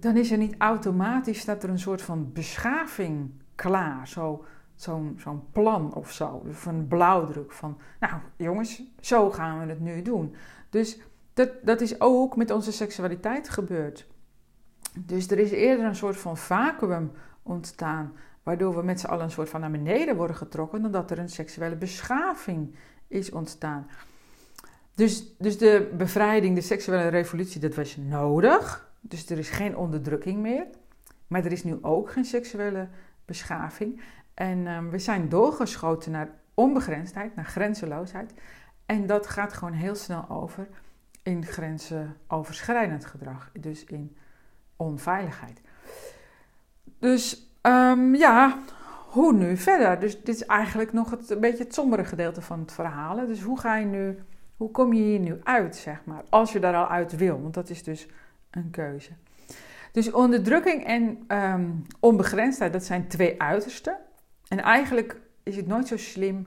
dan 0.00 0.16
is 0.16 0.30
er 0.30 0.38
niet 0.38 0.54
automatisch 0.58 1.44
dat 1.44 1.62
er 1.62 1.68
een 1.68 1.78
soort 1.78 2.02
van 2.02 2.32
beschaving 2.32 3.30
klaar, 3.54 4.08
zo, 4.08 4.44
zo'n 4.74 5.16
zo'n 5.18 5.42
plan 5.52 5.94
of 5.94 6.12
zo, 6.12 6.42
een 6.66 6.88
blauwdruk 6.88 7.52
van, 7.52 7.78
nou 8.00 8.14
jongens, 8.36 8.82
zo 9.00 9.30
gaan 9.30 9.60
we 9.60 9.66
het 9.66 9.80
nu 9.80 10.02
doen. 10.02 10.34
Dus 10.70 10.98
dat, 11.34 11.50
dat 11.62 11.80
is 11.80 12.00
ook 12.00 12.36
met 12.36 12.50
onze 12.50 12.72
seksualiteit 12.72 13.48
gebeurd. 13.48 14.06
Dus 14.98 15.30
er 15.30 15.38
is 15.38 15.50
eerder 15.50 15.86
een 15.86 15.96
soort 15.96 16.16
van 16.16 16.36
vacuüm 16.36 17.12
ontstaan 17.42 18.12
waardoor 18.42 18.76
we 18.76 18.82
met 18.82 19.00
z'n 19.00 19.06
allen 19.06 19.24
een 19.24 19.30
soort 19.30 19.48
van 19.48 19.60
naar 19.60 19.70
beneden 19.70 20.16
worden 20.16 20.36
getrokken, 20.36 20.82
dan 20.82 20.92
dat 20.92 21.10
er 21.10 21.18
een 21.18 21.28
seksuele 21.28 21.76
beschaving 21.76 22.74
is 23.08 23.30
ontstaan. 23.30 23.86
Dus, 24.94 25.36
dus 25.38 25.58
de 25.58 25.90
bevrijding, 25.96 26.54
de 26.54 26.60
seksuele 26.60 27.08
revolutie, 27.08 27.60
dat 27.60 27.74
was 27.74 27.96
nodig. 27.96 28.89
Dus 29.00 29.30
er 29.30 29.38
is 29.38 29.50
geen 29.50 29.76
onderdrukking 29.76 30.38
meer. 30.38 30.66
Maar 31.26 31.44
er 31.44 31.52
is 31.52 31.64
nu 31.64 31.78
ook 31.82 32.10
geen 32.10 32.24
seksuele 32.24 32.88
beschaving. 33.24 34.00
En 34.34 34.66
um, 34.66 34.90
we 34.90 34.98
zijn 34.98 35.28
doorgeschoten 35.28 36.12
naar 36.12 36.30
onbegrensdheid, 36.54 37.34
naar 37.34 37.44
grenzeloosheid. 37.44 38.34
En 38.86 39.06
dat 39.06 39.26
gaat 39.26 39.52
gewoon 39.52 39.72
heel 39.74 39.94
snel 39.94 40.28
over 40.28 40.68
in 41.22 41.46
grenzenoverschrijdend 41.46 43.04
gedrag. 43.04 43.50
Dus 43.60 43.84
in 43.84 44.16
onveiligheid. 44.76 45.60
Dus 46.98 47.44
Um, 47.62 48.14
ja, 48.14 48.58
hoe 49.08 49.32
nu 49.32 49.56
verder? 49.56 50.00
Dus 50.00 50.16
dit 50.22 50.34
is 50.34 50.44
eigenlijk 50.44 50.92
nog 50.92 51.10
het, 51.10 51.30
een 51.30 51.40
beetje 51.40 51.64
het 51.64 51.74
sombere 51.74 52.04
gedeelte 52.04 52.42
van 52.42 52.60
het 52.60 52.72
verhaal. 52.72 53.26
Dus 53.26 53.42
hoe 53.42 53.60
ga 53.60 53.76
je 53.76 53.86
nu 53.86 54.18
Hoe 54.56 54.70
kom 54.70 54.92
je 54.92 55.02
hier 55.02 55.18
nu 55.18 55.40
uit, 55.42 55.76
zeg 55.76 56.04
maar, 56.04 56.22
als 56.28 56.52
je 56.52 56.60
daar 56.60 56.74
al 56.74 56.88
uit 56.88 57.16
wil? 57.16 57.42
Want 57.42 57.54
dat 57.54 57.70
is 57.70 57.82
dus 57.82 58.08
een 58.50 58.70
keuze. 58.70 59.10
Dus 59.92 60.12
onderdrukking 60.12 60.84
en 60.84 61.24
um, 61.36 61.82
onbegrensdheid, 62.00 62.72
dat 62.72 62.84
zijn 62.84 63.08
twee 63.08 63.42
uitersten. 63.42 63.96
En 64.48 64.60
eigenlijk 64.60 65.20
is 65.42 65.56
het 65.56 65.66
nooit 65.66 65.88
zo 65.88 65.96
slim 65.96 66.46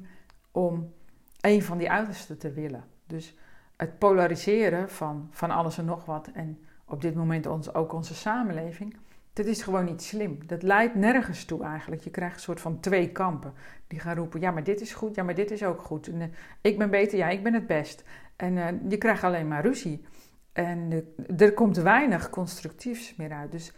om 0.51 0.93
een 1.41 1.63
van 1.63 1.77
die 1.77 1.91
uitersten 1.91 2.37
te 2.37 2.51
willen. 2.51 2.83
Dus 3.07 3.35
het 3.77 3.97
polariseren 3.97 4.89
van, 4.89 5.27
van 5.31 5.51
alles 5.51 5.77
en 5.77 5.85
nog 5.85 6.05
wat 6.05 6.27
en 6.33 6.59
op 6.85 7.01
dit 7.01 7.15
moment 7.15 7.45
ons, 7.45 7.73
ook 7.73 7.93
onze 7.93 8.15
samenleving, 8.15 8.95
dat 9.33 9.45
is 9.45 9.61
gewoon 9.61 9.85
niet 9.85 10.01
slim. 10.01 10.39
Dat 10.47 10.63
leidt 10.63 10.95
nergens 10.95 11.45
toe 11.45 11.63
eigenlijk. 11.63 12.01
Je 12.01 12.09
krijgt 12.09 12.35
een 12.35 12.41
soort 12.41 12.61
van 12.61 12.79
twee 12.79 13.11
kampen. 13.11 13.53
Die 13.87 13.99
gaan 13.99 14.15
roepen, 14.15 14.39
ja 14.39 14.51
maar 14.51 14.63
dit 14.63 14.81
is 14.81 14.93
goed, 14.93 15.15
ja 15.15 15.23
maar 15.23 15.35
dit 15.35 15.51
is 15.51 15.63
ook 15.63 15.81
goed. 15.81 16.07
En, 16.07 16.21
uh, 16.21 16.27
ik 16.61 16.77
ben 16.77 16.89
beter, 16.89 17.17
ja 17.17 17.29
ik 17.29 17.43
ben 17.43 17.53
het 17.53 17.67
best. 17.67 18.03
En 18.35 18.55
uh, 18.55 18.67
je 18.89 18.97
krijgt 18.97 19.23
alleen 19.23 19.47
maar 19.47 19.61
ruzie. 19.61 20.05
En 20.53 21.05
er 21.37 21.53
komt 21.53 21.77
weinig 21.77 22.29
constructiefs 22.29 23.15
meer 23.15 23.31
uit. 23.31 23.51
Dus 23.51 23.73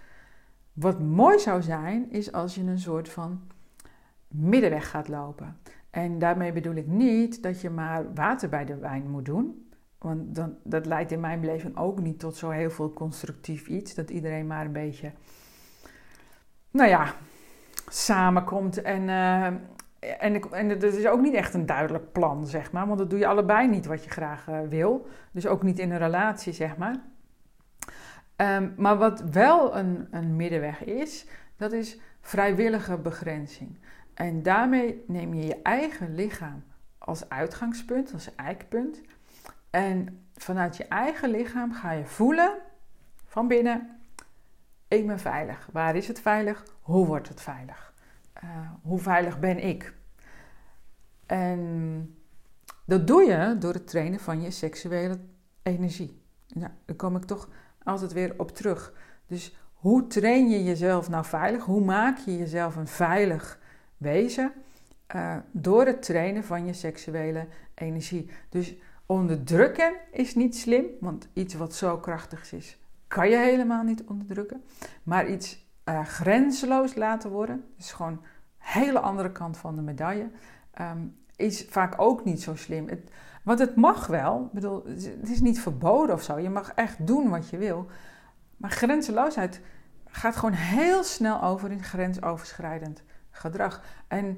wat 0.74 1.00
mooi 1.00 1.40
zou 1.40 1.62
zijn, 1.62 2.12
is 2.12 2.32
als 2.32 2.56
je 2.56 2.62
een 2.62 2.80
soort 2.80 3.10
van 3.10 3.42
middenweg 4.28 4.90
gaat 4.90 5.08
lopen. 5.08 5.58
En 5.90 6.20
daarmee 6.20 6.52
bedoel 6.52 6.76
ik 6.76 6.88
niet 6.88 7.44
dat 7.44 7.62
je 7.62 7.70
maar 7.70 8.14
water 8.14 8.50
bij 8.50 8.66
de 8.66 8.78
wijn 8.78 9.10
moet 9.10 9.26
doen. 9.26 9.70
Want 9.98 10.36
dan, 10.36 10.56
dat 10.64 10.86
leidt 10.86 11.12
in 11.12 11.20
mijn 11.20 11.40
beleving 11.40 11.78
ook 11.78 12.02
niet 12.02 12.20
tot 12.20 12.36
zo 12.36 12.50
heel 12.50 12.70
veel 12.70 12.94
constructief 12.94 13.68
iets. 13.68 13.94
Dat 13.94 14.10
iedereen 14.10 14.48
maar 14.48 14.66
een 14.66 14.72
beetje, 14.72 15.12
nou 16.72 16.90
ja, 16.90 17.16
samenkomt. 17.88 18.82
En, 18.82 19.02
uh, 19.02 19.48
en, 20.20 20.52
en 20.52 20.70
het 20.70 20.84
is 20.84 21.08
ook 21.08 21.22
niet 21.22 21.34
echt 21.34 21.54
een 21.54 21.66
duidelijk 21.66 22.12
plan, 22.12 22.48
zeg 22.48 22.72
maar. 22.72 22.88
Want 22.88 23.00
dat 23.00 23.10
doe 23.10 23.20
je 23.20 23.28
allebei 23.28 23.68
niet 23.68 23.86
wat 23.86 24.04
je 24.04 24.10
graag 24.10 24.48
uh, 24.48 24.60
wil. 24.70 25.08
Dus 25.32 25.48
ook 25.48 25.64
niet 25.64 25.80
in 25.80 25.92
een 25.92 25.98
relatie, 25.98 26.54
zeg 26.54 26.78
maar. 26.78 26.96
Um, 28.38 28.74
maar 28.78 28.98
wat 28.98 29.22
wel 29.32 29.78
een, 29.78 30.08
een 30.12 30.36
middenweg 30.36 30.84
is, 30.84 31.28
dat 31.58 31.72
is 31.72 32.00
vrijwillige 32.22 32.98
begrenzing. 32.98 33.78
En 34.14 34.44
daarmee 34.44 35.04
neem 35.08 35.34
je 35.34 35.46
je 35.46 35.62
eigen 35.62 36.16
lichaam 36.16 36.64
als 36.98 37.30
uitgangspunt, 37.30 38.14
als 38.14 38.36
eikpunt. 38.36 39.02
En 39.70 40.26
vanuit 40.36 40.78
je 40.78 40.88
eigen 40.88 41.30
lichaam 41.30 41.74
ga 41.74 41.92
je 41.92 42.06
voelen 42.06 42.54
van 43.26 43.48
binnen: 43.48 44.00
ik 44.88 45.08
ben 45.08 45.20
veilig. 45.20 45.70
Waar 45.72 45.96
is 45.96 46.08
het 46.08 46.20
veilig? 46.20 46.66
Hoe 46.82 47.06
wordt 47.06 47.28
het 47.28 47.42
veilig? 47.42 47.94
Uh, 48.44 48.50
hoe 48.82 49.00
veilig 49.00 49.40
ben 49.40 49.60
ik? 49.60 49.94
En 51.26 52.16
dat 52.86 53.08
doe 53.08 53.24
je 53.24 53.56
door 53.60 53.74
het 53.74 53.88
trainen 53.88 54.20
van 54.20 54.42
je 54.42 54.52
seksuele 54.52 55.20
energie. 55.64 56.22
Nou, 56.54 56.72
daar 56.86 56.96
kom 56.96 57.16
ik 57.16 57.24
toch 57.24 57.50
altijd 57.84 58.14
weer 58.14 58.34
op 58.38 58.52
terug. 58.52 58.94
Dus 59.28 59.58
hoe 59.74 60.08
train 60.08 60.50
je 60.50 60.64
jezelf 60.64 61.10
nou 61.10 61.26
veilig? 61.26 61.64
Hoe 61.64 61.84
maak 61.84 62.18
je 62.18 62.38
jezelf 62.38 62.76
een 62.76 62.88
veilig 62.88 63.60
wezen? 63.98 64.52
Uh, 65.16 65.36
door 65.52 65.86
het 65.86 66.02
trainen 66.02 66.44
van 66.44 66.66
je 66.66 66.74
seksuele 66.74 67.48
energie. 67.76 68.30
Dus 68.50 68.76
onderdrukken 69.06 69.94
is 70.12 70.36
niet 70.36 70.56
slim, 70.56 70.86
want 71.00 71.28
iets 71.34 71.54
wat 71.54 71.76
zo 71.76 71.98
krachtig 71.98 72.54
is, 72.54 72.80
kan 73.08 73.30
je 73.30 73.38
helemaal 73.38 73.84
niet 73.84 74.04
onderdrukken. 74.04 74.64
Maar 75.04 75.30
iets 75.30 75.66
uh, 75.90 76.06
grenzeloos 76.06 76.96
laten 76.96 77.30
worden, 77.30 77.64
dus 77.78 77.92
gewoon 77.92 78.12
een 78.12 78.20
hele 78.58 79.00
andere 79.00 79.32
kant 79.32 79.58
van 79.58 79.76
de 79.76 79.82
medaille, 79.82 80.30
um, 80.82 81.16
is 81.36 81.66
vaak 81.70 81.94
ook 81.98 82.26
niet 82.26 82.42
zo 82.42 82.56
slim. 82.56 82.90
Want 83.44 83.60
het 83.60 83.76
mag 83.76 84.08
wel, 84.08 84.50
bedoel, 84.54 84.84
het 85.20 85.30
is 85.30 85.42
niet 85.42 85.60
verboden 85.60 86.16
of 86.16 86.24
zo. 86.24 86.40
Je 86.40 86.50
mag 86.50 86.72
echt 86.74 87.08
doen 87.08 87.30
wat 87.30 87.50
je 87.50 87.58
wil. 87.58 87.88
Maar 88.58 88.72
grenzeloosheid 88.72 89.62
gaat 90.08 90.36
gewoon 90.36 90.54
heel 90.54 91.04
snel 91.04 91.44
over 91.44 91.72
in 91.72 91.84
grensoverschrijdend 91.84 93.04
gedrag. 93.32 93.82
En 94.08 94.38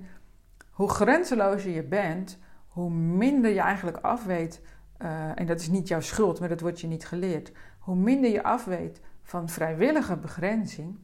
hoe 0.70 0.90
grenzelozer 0.90 1.72
je 1.72 1.84
bent, 1.84 2.38
hoe 2.68 2.90
minder 2.92 3.52
je 3.52 3.60
eigenlijk 3.60 3.98
afweet, 3.98 4.62
uh, 5.02 5.40
en 5.40 5.46
dat 5.46 5.60
is 5.60 5.70
niet 5.70 5.88
jouw 5.88 6.02
schuld, 6.02 6.40
maar 6.40 6.50
dat 6.50 6.62
wordt 6.62 6.82
je 6.82 6.88
niet 6.88 7.06
geleerd. 7.06 7.52
Hoe 7.80 7.96
minder 7.96 8.30
je 8.30 8.44
afweet 8.44 9.02
van 9.24 9.50
vrijwillige 9.50 10.18
begrenzing, 10.18 11.00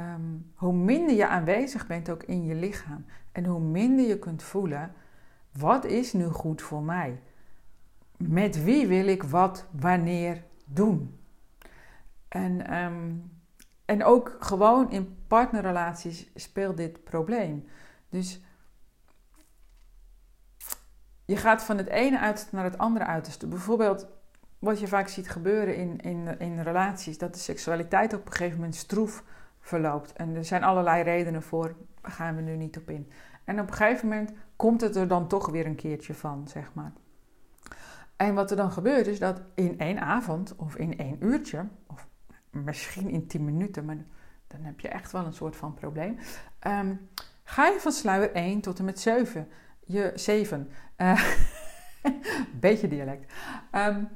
um, 0.00 0.52
hoe 0.54 0.72
minder 0.72 1.14
je 1.14 1.26
aanwezig 1.26 1.86
bent 1.86 2.10
ook 2.10 2.22
in 2.22 2.44
je 2.44 2.54
lichaam. 2.54 3.04
En 3.32 3.44
hoe 3.44 3.60
minder 3.60 4.06
je 4.06 4.18
kunt 4.18 4.42
voelen, 4.42 4.92
wat 5.52 5.84
is 5.84 6.12
nu 6.12 6.26
goed 6.26 6.62
voor 6.62 6.82
mij? 6.82 7.20
Met 8.16 8.62
wie 8.62 8.86
wil 8.86 9.06
ik 9.06 9.22
wat 9.22 9.66
wanneer 9.70 10.44
doen? 10.64 11.18
En, 12.28 12.74
um, 12.74 13.30
en 13.84 14.04
ook 14.04 14.36
gewoon 14.40 14.90
in 14.90 15.16
partnerrelaties 15.26 16.30
speelt 16.34 16.76
dit 16.76 17.04
probleem. 17.04 17.68
Dus 18.08 18.40
je 21.24 21.36
gaat 21.36 21.62
van 21.62 21.76
het 21.76 21.86
ene 21.86 22.18
uiterste 22.18 22.54
naar 22.54 22.64
het 22.64 22.78
andere 22.78 23.04
uiterste. 23.04 23.46
Bijvoorbeeld, 23.46 24.06
wat 24.58 24.80
je 24.80 24.88
vaak 24.88 25.08
ziet 25.08 25.30
gebeuren 25.30 25.76
in, 25.76 26.00
in, 26.00 26.38
in 26.38 26.60
relaties, 26.60 27.18
dat 27.18 27.34
de 27.34 27.40
seksualiteit 27.40 28.14
op 28.14 28.26
een 28.26 28.32
gegeven 28.32 28.56
moment 28.56 28.74
stroef 28.74 29.24
verloopt. 29.64 30.12
En 30.12 30.36
er 30.36 30.44
zijn 30.44 30.64
allerlei 30.64 31.02
redenen 31.02 31.42
voor, 31.42 31.76
daar 32.00 32.12
gaan 32.12 32.36
we 32.36 32.42
nu 32.42 32.56
niet 32.56 32.76
op 32.76 32.90
in. 32.90 33.10
En 33.44 33.60
op 33.60 33.68
een 33.68 33.74
gegeven 33.74 34.08
moment 34.08 34.32
komt 34.56 34.80
het 34.80 34.96
er 34.96 35.08
dan 35.08 35.28
toch 35.28 35.50
weer 35.50 35.66
een 35.66 35.74
keertje 35.74 36.14
van, 36.14 36.48
zeg 36.48 36.74
maar. 36.74 36.92
En 38.16 38.34
wat 38.34 38.50
er 38.50 38.56
dan 38.56 38.72
gebeurt 38.72 39.06
is 39.06 39.18
dat 39.18 39.40
in 39.54 39.78
één 39.78 40.00
avond 40.00 40.56
of 40.56 40.76
in 40.76 40.98
één 40.98 41.24
uurtje, 41.24 41.66
of 41.86 42.06
misschien 42.50 43.08
in 43.08 43.26
tien 43.26 43.44
minuten, 43.44 43.84
maar 43.84 43.96
dan 44.46 44.60
heb 44.62 44.80
je 44.80 44.88
echt 44.88 45.12
wel 45.12 45.26
een 45.26 45.32
soort 45.32 45.56
van 45.56 45.74
probleem. 45.74 46.18
Um, 46.66 47.08
ga 47.44 47.66
je 47.66 47.80
van 47.80 47.92
sluier 47.92 48.32
1 48.32 48.60
tot 48.60 48.78
en 48.78 48.84
met 48.84 49.00
7. 49.00 49.48
Je 49.86 50.12
7. 50.14 50.70
Uh, 50.96 51.24
beetje 52.60 52.88
dialect. 52.88 53.32
Um, 53.72 54.08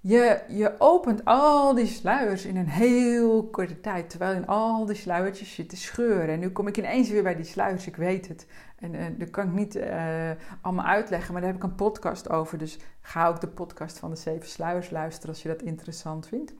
je, 0.00 0.42
je 0.48 0.74
opent 0.78 1.24
al 1.24 1.74
die 1.74 1.86
sluiers 1.86 2.44
in 2.44 2.56
een 2.56 2.68
heel 2.68 3.48
korte 3.48 3.80
tijd, 3.80 4.10
terwijl 4.10 4.36
in 4.36 4.46
al 4.46 4.86
die 4.86 4.96
sluiertjes 4.96 5.54
zit 5.54 5.68
te 5.68 5.76
scheuren. 5.76 6.28
En 6.28 6.38
nu 6.38 6.50
kom 6.50 6.66
ik 6.66 6.76
ineens 6.76 7.10
weer 7.10 7.22
bij 7.22 7.36
die 7.36 7.44
sluiers, 7.44 7.86
ik 7.86 7.96
weet 7.96 8.28
het. 8.28 8.46
En 8.76 8.94
uh, 8.94 9.04
dat 9.18 9.30
kan 9.30 9.46
ik 9.46 9.52
niet 9.52 9.76
uh, 9.76 10.30
allemaal 10.60 10.84
uitleggen, 10.84 11.32
maar 11.32 11.42
daar 11.42 11.50
heb 11.50 11.62
ik 11.62 11.68
een 11.68 11.74
podcast 11.74 12.30
over. 12.30 12.58
Dus 12.58 12.78
ga 13.00 13.28
ook 13.28 13.40
de 13.40 13.48
podcast 13.48 13.98
van 13.98 14.10
de 14.10 14.16
Zeven 14.16 14.48
Sluiers 14.48 14.90
luisteren 14.90 15.28
als 15.28 15.42
je 15.42 15.48
dat 15.48 15.62
interessant 15.62 16.28
vindt. 16.28 16.54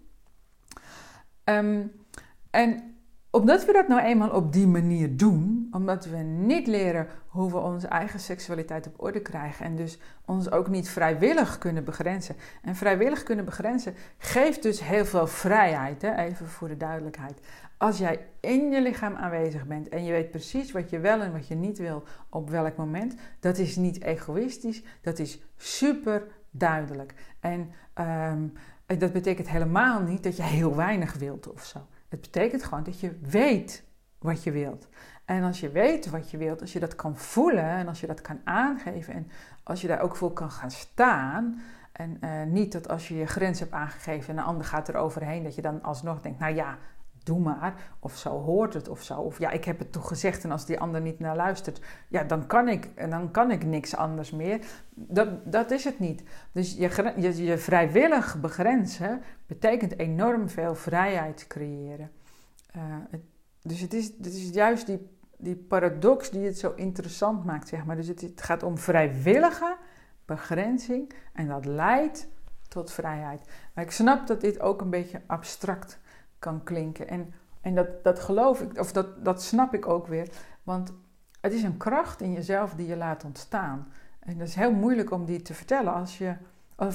Um, 1.44 1.92
en 2.50 2.96
omdat 3.30 3.64
we 3.64 3.72
dat 3.72 3.88
nou 3.88 4.00
eenmaal 4.00 4.30
op 4.30 4.52
die 4.52 4.66
manier 4.66 5.16
doen, 5.16 5.57
omdat 5.70 6.04
we 6.04 6.16
niet 6.16 6.66
leren 6.66 7.06
hoe 7.28 7.50
we 7.50 7.58
onze 7.58 7.86
eigen 7.86 8.20
seksualiteit 8.20 8.86
op 8.86 9.02
orde 9.02 9.20
krijgen 9.20 9.64
en 9.64 9.76
dus 9.76 9.98
ons 10.24 10.50
ook 10.50 10.68
niet 10.68 10.88
vrijwillig 10.88 11.58
kunnen 11.58 11.84
begrenzen. 11.84 12.36
En 12.62 12.76
vrijwillig 12.76 13.22
kunnen 13.22 13.44
begrenzen 13.44 13.94
geeft 14.18 14.62
dus 14.62 14.80
heel 14.80 15.04
veel 15.04 15.26
vrijheid, 15.26 16.02
hè? 16.02 16.14
even 16.16 16.48
voor 16.48 16.68
de 16.68 16.76
duidelijkheid. 16.76 17.40
Als 17.76 17.98
jij 17.98 18.26
in 18.40 18.70
je 18.70 18.82
lichaam 18.82 19.14
aanwezig 19.14 19.66
bent 19.66 19.88
en 19.88 20.04
je 20.04 20.12
weet 20.12 20.30
precies 20.30 20.72
wat 20.72 20.90
je 20.90 20.98
wel 20.98 21.20
en 21.20 21.32
wat 21.32 21.48
je 21.48 21.54
niet 21.54 21.78
wil 21.78 22.02
op 22.28 22.50
welk 22.50 22.76
moment, 22.76 23.14
dat 23.40 23.58
is 23.58 23.76
niet 23.76 24.02
egoïstisch, 24.02 24.82
dat 25.00 25.18
is 25.18 25.42
super 25.56 26.26
duidelijk. 26.50 27.14
En 27.40 27.70
um, 27.94 28.52
dat 28.98 29.12
betekent 29.12 29.48
helemaal 29.48 30.00
niet 30.00 30.22
dat 30.22 30.36
je 30.36 30.42
heel 30.42 30.76
weinig 30.76 31.14
wilt 31.14 31.52
of 31.52 31.64
zo. 31.64 31.86
Het 32.08 32.20
betekent 32.20 32.64
gewoon 32.64 32.84
dat 32.84 33.00
je 33.00 33.18
weet 33.22 33.84
wat 34.18 34.42
je 34.42 34.50
wilt. 34.50 34.88
En 35.28 35.42
als 35.42 35.60
je 35.60 35.68
weet 35.70 36.10
wat 36.10 36.30
je 36.30 36.36
wilt, 36.36 36.60
als 36.60 36.72
je 36.72 36.80
dat 36.80 36.94
kan 36.94 37.16
voelen 37.16 37.64
en 37.64 37.88
als 37.88 38.00
je 38.00 38.06
dat 38.06 38.20
kan 38.20 38.40
aangeven 38.44 39.14
en 39.14 39.30
als 39.62 39.80
je 39.80 39.88
daar 39.88 40.00
ook 40.00 40.16
voor 40.16 40.32
kan 40.32 40.50
gaan 40.50 40.70
staan. 40.70 41.60
En 41.92 42.18
uh, 42.20 42.42
niet 42.42 42.72
dat 42.72 42.88
als 42.88 43.08
je 43.08 43.16
je 43.16 43.26
grens 43.26 43.60
hebt 43.60 43.72
aangegeven 43.72 44.30
en 44.30 44.38
een 44.38 44.44
ander 44.44 44.64
gaat 44.64 44.88
er 44.88 44.96
overheen, 44.96 45.42
dat 45.42 45.54
je 45.54 45.62
dan 45.62 45.82
alsnog 45.82 46.20
denkt, 46.20 46.38
nou 46.38 46.54
ja, 46.54 46.78
doe 47.22 47.38
maar. 47.38 47.74
Of 47.98 48.16
zo 48.16 48.30
hoort 48.30 48.74
het 48.74 48.88
of 48.88 49.02
zo. 49.02 49.20
Of 49.20 49.38
ja, 49.38 49.50
ik 49.50 49.64
heb 49.64 49.78
het 49.78 49.92
toch 49.92 50.08
gezegd 50.08 50.44
en 50.44 50.50
als 50.50 50.66
die 50.66 50.80
ander 50.80 51.00
niet 51.00 51.18
naar 51.18 51.36
luistert, 51.36 51.80
ja, 52.08 52.24
dan 52.24 52.46
kan 52.46 52.68
ik, 52.68 53.10
dan 53.10 53.30
kan 53.30 53.50
ik 53.50 53.64
niks 53.64 53.96
anders 53.96 54.30
meer. 54.30 54.60
Dat, 54.94 55.52
dat 55.52 55.70
is 55.70 55.84
het 55.84 55.98
niet. 55.98 56.22
Dus 56.52 56.74
je, 56.74 57.44
je, 57.44 57.58
vrijwillig 57.58 58.40
begrenzen 58.40 59.22
betekent 59.46 59.98
enorm 59.98 60.48
veel 60.48 60.74
vrijheid 60.74 61.46
creëren. 61.46 62.10
Het, 63.10 63.20
dus 63.62 63.80
het 63.80 63.94
is, 63.94 64.12
het 64.16 64.26
is 64.26 64.50
juist 64.50 64.86
die, 64.86 65.17
die 65.38 65.56
paradox 65.56 66.30
die 66.30 66.44
het 66.44 66.58
zo 66.58 66.72
interessant 66.76 67.44
maakt, 67.44 67.68
zeg 67.68 67.84
maar. 67.84 67.96
Dus 67.96 68.06
het, 68.06 68.32
gaat 68.36 68.62
om 68.62 68.78
vrijwillige 68.78 69.76
begrenzing 70.24 71.12
en 71.32 71.48
dat 71.48 71.64
leidt 71.64 72.28
tot 72.68 72.92
vrijheid. 72.92 73.40
Maar 73.74 73.84
ik 73.84 73.90
snap 73.90 74.26
dat 74.26 74.40
dit 74.40 74.60
ook 74.60 74.80
een 74.80 74.90
beetje 74.90 75.22
abstract 75.26 75.98
kan 76.38 76.62
klinken. 76.62 77.08
En, 77.08 77.34
en 77.60 77.74
dat, 77.74 78.04
dat 78.04 78.20
geloof 78.20 78.60
ik, 78.60 78.78
of 78.78 78.92
dat, 78.92 79.24
dat 79.24 79.42
snap 79.42 79.74
ik 79.74 79.88
ook 79.88 80.06
weer. 80.06 80.28
Want 80.62 80.92
het 81.40 81.52
is 81.52 81.62
een 81.62 81.76
kracht 81.76 82.20
in 82.20 82.32
jezelf 82.32 82.74
die 82.74 82.86
je 82.86 82.96
laat 82.96 83.24
ontstaan. 83.24 83.92
En 84.18 84.38
dat 84.38 84.48
is 84.48 84.54
heel 84.54 84.72
moeilijk 84.72 85.10
om 85.10 85.24
die 85.24 85.42
te 85.42 85.54
vertellen 85.54 85.94
als 85.94 86.18
je, 86.18 86.34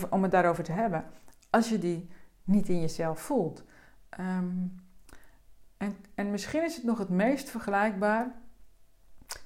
om 0.09 0.23
het 0.23 0.31
daarover 0.31 0.63
te 0.63 0.71
hebben, 0.71 1.05
als 1.49 1.69
je 1.69 1.79
die 1.79 2.09
niet 2.43 2.69
in 2.69 2.79
jezelf 2.79 3.19
voelt. 3.19 3.63
Ehm, 4.09 4.47
en, 5.77 5.95
en 6.15 6.31
misschien 6.31 6.63
is 6.63 6.75
het 6.75 6.85
nog 6.85 6.97
het 6.97 7.09
meest 7.09 7.49
vergelijkbaar 7.49 8.31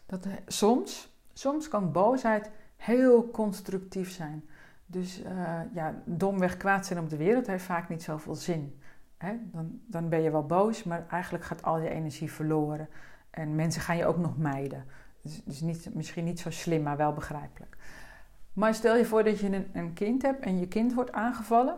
dat 0.05 0.27
soms, 0.47 1.17
soms 1.33 1.67
kan 1.67 1.91
boosheid 1.91 2.49
heel 2.75 3.31
constructief 3.31 4.11
zijn. 4.11 4.49
Dus 4.85 5.21
uh, 5.21 5.59
ja, 5.73 6.01
domweg 6.05 6.57
kwaad 6.57 6.85
zijn 6.85 6.99
op 6.99 7.09
de 7.09 7.17
wereld 7.17 7.47
heeft 7.47 7.63
vaak 7.63 7.89
niet 7.89 8.03
zoveel 8.03 8.35
zin. 8.35 8.79
Hè? 9.17 9.37
Dan, 9.51 9.79
dan 9.85 10.09
ben 10.09 10.21
je 10.21 10.31
wel 10.31 10.45
boos, 10.45 10.83
maar 10.83 11.05
eigenlijk 11.09 11.43
gaat 11.43 11.63
al 11.63 11.79
je 11.79 11.89
energie 11.89 12.31
verloren. 12.31 12.89
En 13.29 13.55
mensen 13.55 13.81
gaan 13.81 13.97
je 13.97 14.05
ook 14.05 14.17
nog 14.17 14.37
mijden. 14.37 14.85
Dus, 15.21 15.43
dus 15.43 15.61
niet, 15.61 15.93
misschien 15.93 16.23
niet 16.23 16.39
zo 16.39 16.51
slim, 16.51 16.83
maar 16.83 16.97
wel 16.97 17.13
begrijpelijk. 17.13 17.77
Maar 18.53 18.73
stel 18.73 18.95
je 18.95 19.05
voor 19.05 19.23
dat 19.23 19.39
je 19.39 19.47
een, 19.51 19.67
een 19.73 19.93
kind 19.93 20.21
hebt 20.21 20.43
en 20.43 20.59
je 20.59 20.67
kind 20.67 20.93
wordt 20.93 21.11
aangevallen. 21.11 21.77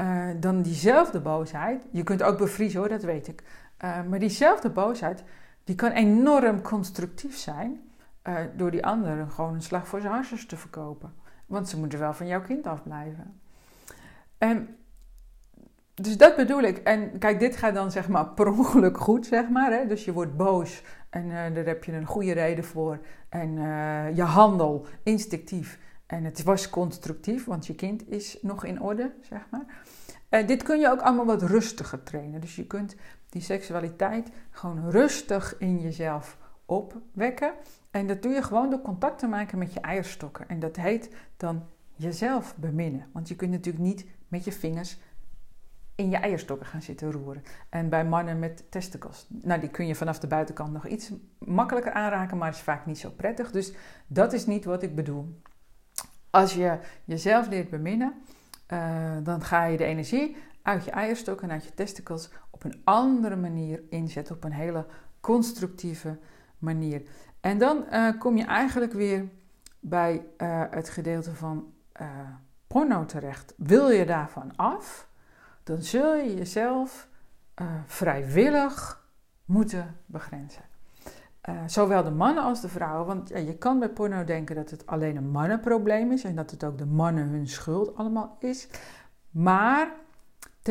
Uh, 0.00 0.28
dan 0.36 0.62
diezelfde 0.62 1.20
boosheid, 1.20 1.86
je 1.90 2.02
kunt 2.02 2.22
ook 2.22 2.38
bevriezen 2.38 2.80
hoor, 2.80 2.88
dat 2.88 3.02
weet 3.02 3.28
ik. 3.28 3.42
Uh, 3.84 4.02
maar 4.08 4.18
diezelfde 4.18 4.70
boosheid, 4.70 5.24
die 5.64 5.74
kan 5.74 5.90
enorm 5.90 6.62
constructief 6.62 7.36
zijn. 7.36 7.80
Uh, 8.28 8.36
door 8.56 8.70
die 8.70 8.86
anderen 8.86 9.30
gewoon 9.30 9.54
een 9.54 9.62
slag 9.62 9.88
voor 9.88 10.00
zijn 10.00 10.12
harsers 10.12 10.46
te 10.46 10.56
verkopen. 10.56 11.14
Want 11.46 11.68
ze 11.68 11.78
moeten 11.78 11.98
wel 11.98 12.14
van 12.14 12.26
jouw 12.26 12.42
kind 12.42 12.66
afblijven. 12.66 13.40
En 14.38 14.76
dus 15.94 16.16
dat 16.16 16.36
bedoel 16.36 16.62
ik. 16.62 16.78
En 16.78 17.18
kijk, 17.18 17.38
dit 17.38 17.56
gaat 17.56 17.74
dan 17.74 17.90
zeg 17.90 18.08
maar 18.08 18.28
per 18.28 18.46
ongeluk 18.58 18.98
goed, 18.98 19.26
zeg 19.26 19.48
maar. 19.48 19.72
Hè? 19.72 19.86
Dus 19.86 20.04
je 20.04 20.12
wordt 20.12 20.36
boos 20.36 20.82
en 21.10 21.24
uh, 21.24 21.32
daar 21.32 21.64
heb 21.64 21.84
je 21.84 21.92
een 21.92 22.06
goede 22.06 22.32
reden 22.32 22.64
voor. 22.64 22.98
En 23.28 23.52
je 24.14 24.22
handel 24.22 24.86
instinctief. 25.02 25.78
En 26.06 26.24
het 26.24 26.42
was 26.42 26.70
constructief, 26.70 27.44
want 27.44 27.66
je 27.66 27.74
kind 27.74 28.08
is 28.08 28.38
nog 28.42 28.64
in 28.64 28.80
orde, 28.80 29.12
zeg 29.20 29.46
maar. 29.50 30.44
Dit 30.46 30.62
kun 30.62 30.80
je 30.80 30.90
ook 30.90 31.00
allemaal 31.00 31.26
wat 31.26 31.42
rustiger 31.42 32.02
trainen. 32.02 32.40
Dus 32.40 32.56
je 32.56 32.66
kunt 32.66 32.96
die 33.30 33.42
seksualiteit 33.42 34.30
gewoon 34.50 34.90
rustig 34.90 35.58
in 35.58 35.80
jezelf 35.80 36.38
opwekken. 36.64 37.52
En 37.90 38.06
dat 38.06 38.22
doe 38.22 38.32
je 38.32 38.42
gewoon 38.42 38.70
door 38.70 38.82
contact 38.82 39.18
te 39.18 39.26
maken 39.26 39.58
met 39.58 39.72
je 39.72 39.80
eierstokken. 39.80 40.48
En 40.48 40.60
dat 40.60 40.76
heet 40.76 41.14
dan 41.36 41.62
jezelf 41.94 42.56
beminnen. 42.56 43.06
Want 43.12 43.28
je 43.28 43.36
kunt 43.36 43.50
natuurlijk 43.50 43.84
niet 43.84 44.06
met 44.28 44.44
je 44.44 44.52
vingers 44.52 44.98
in 45.94 46.10
je 46.10 46.16
eierstokken 46.16 46.66
gaan 46.66 46.82
zitten 46.82 47.12
roeren. 47.12 47.42
En 47.68 47.88
bij 47.88 48.04
mannen 48.04 48.38
met 48.38 48.70
testicles, 48.70 49.26
nou 49.28 49.60
die 49.60 49.68
kun 49.68 49.86
je 49.86 49.94
vanaf 49.94 50.18
de 50.18 50.26
buitenkant 50.26 50.72
nog 50.72 50.86
iets 50.86 51.12
makkelijker 51.38 51.92
aanraken, 51.92 52.38
maar 52.38 52.50
is 52.50 52.60
vaak 52.60 52.86
niet 52.86 52.98
zo 52.98 53.10
prettig. 53.10 53.50
Dus 53.50 53.72
dat 54.06 54.32
is 54.32 54.46
niet 54.46 54.64
wat 54.64 54.82
ik 54.82 54.94
bedoel. 54.94 55.40
Als 56.30 56.54
je 56.54 56.78
jezelf 57.04 57.48
leert 57.48 57.70
beminnen, 57.70 58.14
uh, 58.72 59.16
dan 59.22 59.42
ga 59.42 59.64
je 59.64 59.76
de 59.76 59.84
energie 59.84 60.36
uit 60.62 60.84
je 60.84 60.90
eierstokken 60.90 61.48
en 61.48 61.54
uit 61.54 61.64
je 61.64 61.74
testicles 61.74 62.30
op 62.64 62.72
een 62.72 62.80
andere 62.84 63.36
manier 63.36 63.82
inzetten, 63.88 64.34
op 64.34 64.44
een 64.44 64.52
hele 64.52 64.86
constructieve 65.20 66.18
manier. 66.58 67.02
En 67.40 67.58
dan 67.58 67.84
uh, 67.92 68.08
kom 68.18 68.36
je 68.36 68.44
eigenlijk 68.44 68.92
weer 68.92 69.28
bij 69.80 70.26
uh, 70.38 70.62
het 70.70 70.88
gedeelte 70.88 71.34
van 71.34 71.72
porno 72.66 73.04
terecht. 73.04 73.54
Wil 73.56 73.90
je 73.90 74.06
daarvan 74.06 74.56
af? 74.56 75.08
dan 75.62 75.82
zul 75.82 76.14
je 76.14 76.34
jezelf 76.34 77.08
vrijwillig 77.86 79.06
moeten 79.44 79.96
begrenzen. 80.06 80.62
Zowel 81.66 82.02
de 82.02 82.10
mannen 82.10 82.42
als 82.44 82.60
de 82.60 82.68
vrouwen. 82.68 83.06
Want 83.06 83.28
ja, 83.28 83.38
je 83.38 83.56
kan 83.58 83.78
bij 83.78 83.88
porno 83.88 84.24
denken 84.24 84.56
dat 84.56 84.70
het 84.70 84.86
alleen 84.86 85.16
een 85.16 85.30
mannenprobleem 85.30 86.12
is 86.12 86.24
en 86.24 86.34
dat 86.34 86.50
het 86.50 86.64
ook 86.64 86.78
de 86.78 86.86
mannen 86.86 87.28
hun 87.28 87.48
schuld 87.48 87.96
allemaal 87.96 88.36
is. 88.38 88.68
Maar 89.30 89.92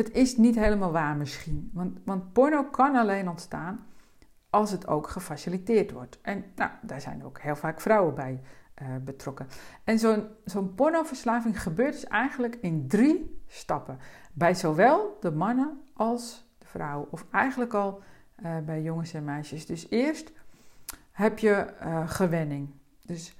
dat 0.02 0.12
is 0.12 0.36
niet 0.36 0.54
helemaal 0.54 0.92
waar 0.92 1.16
misschien. 1.16 1.70
Want, 1.72 1.98
want 2.04 2.32
porno 2.32 2.64
kan 2.64 2.96
alleen 2.96 3.28
ontstaan 3.28 3.86
als 4.50 4.70
het 4.70 4.86
ook 4.86 5.08
gefaciliteerd 5.08 5.90
wordt. 5.90 6.18
En 6.22 6.44
nou, 6.56 6.70
daar 6.82 7.00
zijn 7.00 7.24
ook 7.24 7.40
heel 7.40 7.56
vaak 7.56 7.80
vrouwen 7.80 8.14
bij 8.14 8.40
uh, 8.82 8.88
betrokken. 9.04 9.46
En 9.84 9.98
zo'n 9.98 10.26
zo'n 10.44 10.74
pornoverslaving 10.74 11.62
gebeurt 11.62 11.92
dus 11.92 12.04
eigenlijk 12.04 12.56
in 12.60 12.88
drie 12.88 13.42
stappen. 13.46 13.98
Bij 14.32 14.54
zowel 14.54 15.16
de 15.20 15.30
mannen 15.30 15.80
als 15.92 16.48
de 16.58 16.66
vrouwen. 16.66 17.12
Of 17.12 17.26
eigenlijk 17.30 17.74
al 17.74 18.02
uh, 18.42 18.58
bij 18.58 18.82
jongens 18.82 19.12
en 19.12 19.24
meisjes. 19.24 19.66
Dus 19.66 19.86
eerst 19.90 20.32
heb 21.12 21.38
je 21.38 21.66
uh, 21.82 22.08
gewenning. 22.10 22.70
Dus 23.04 23.36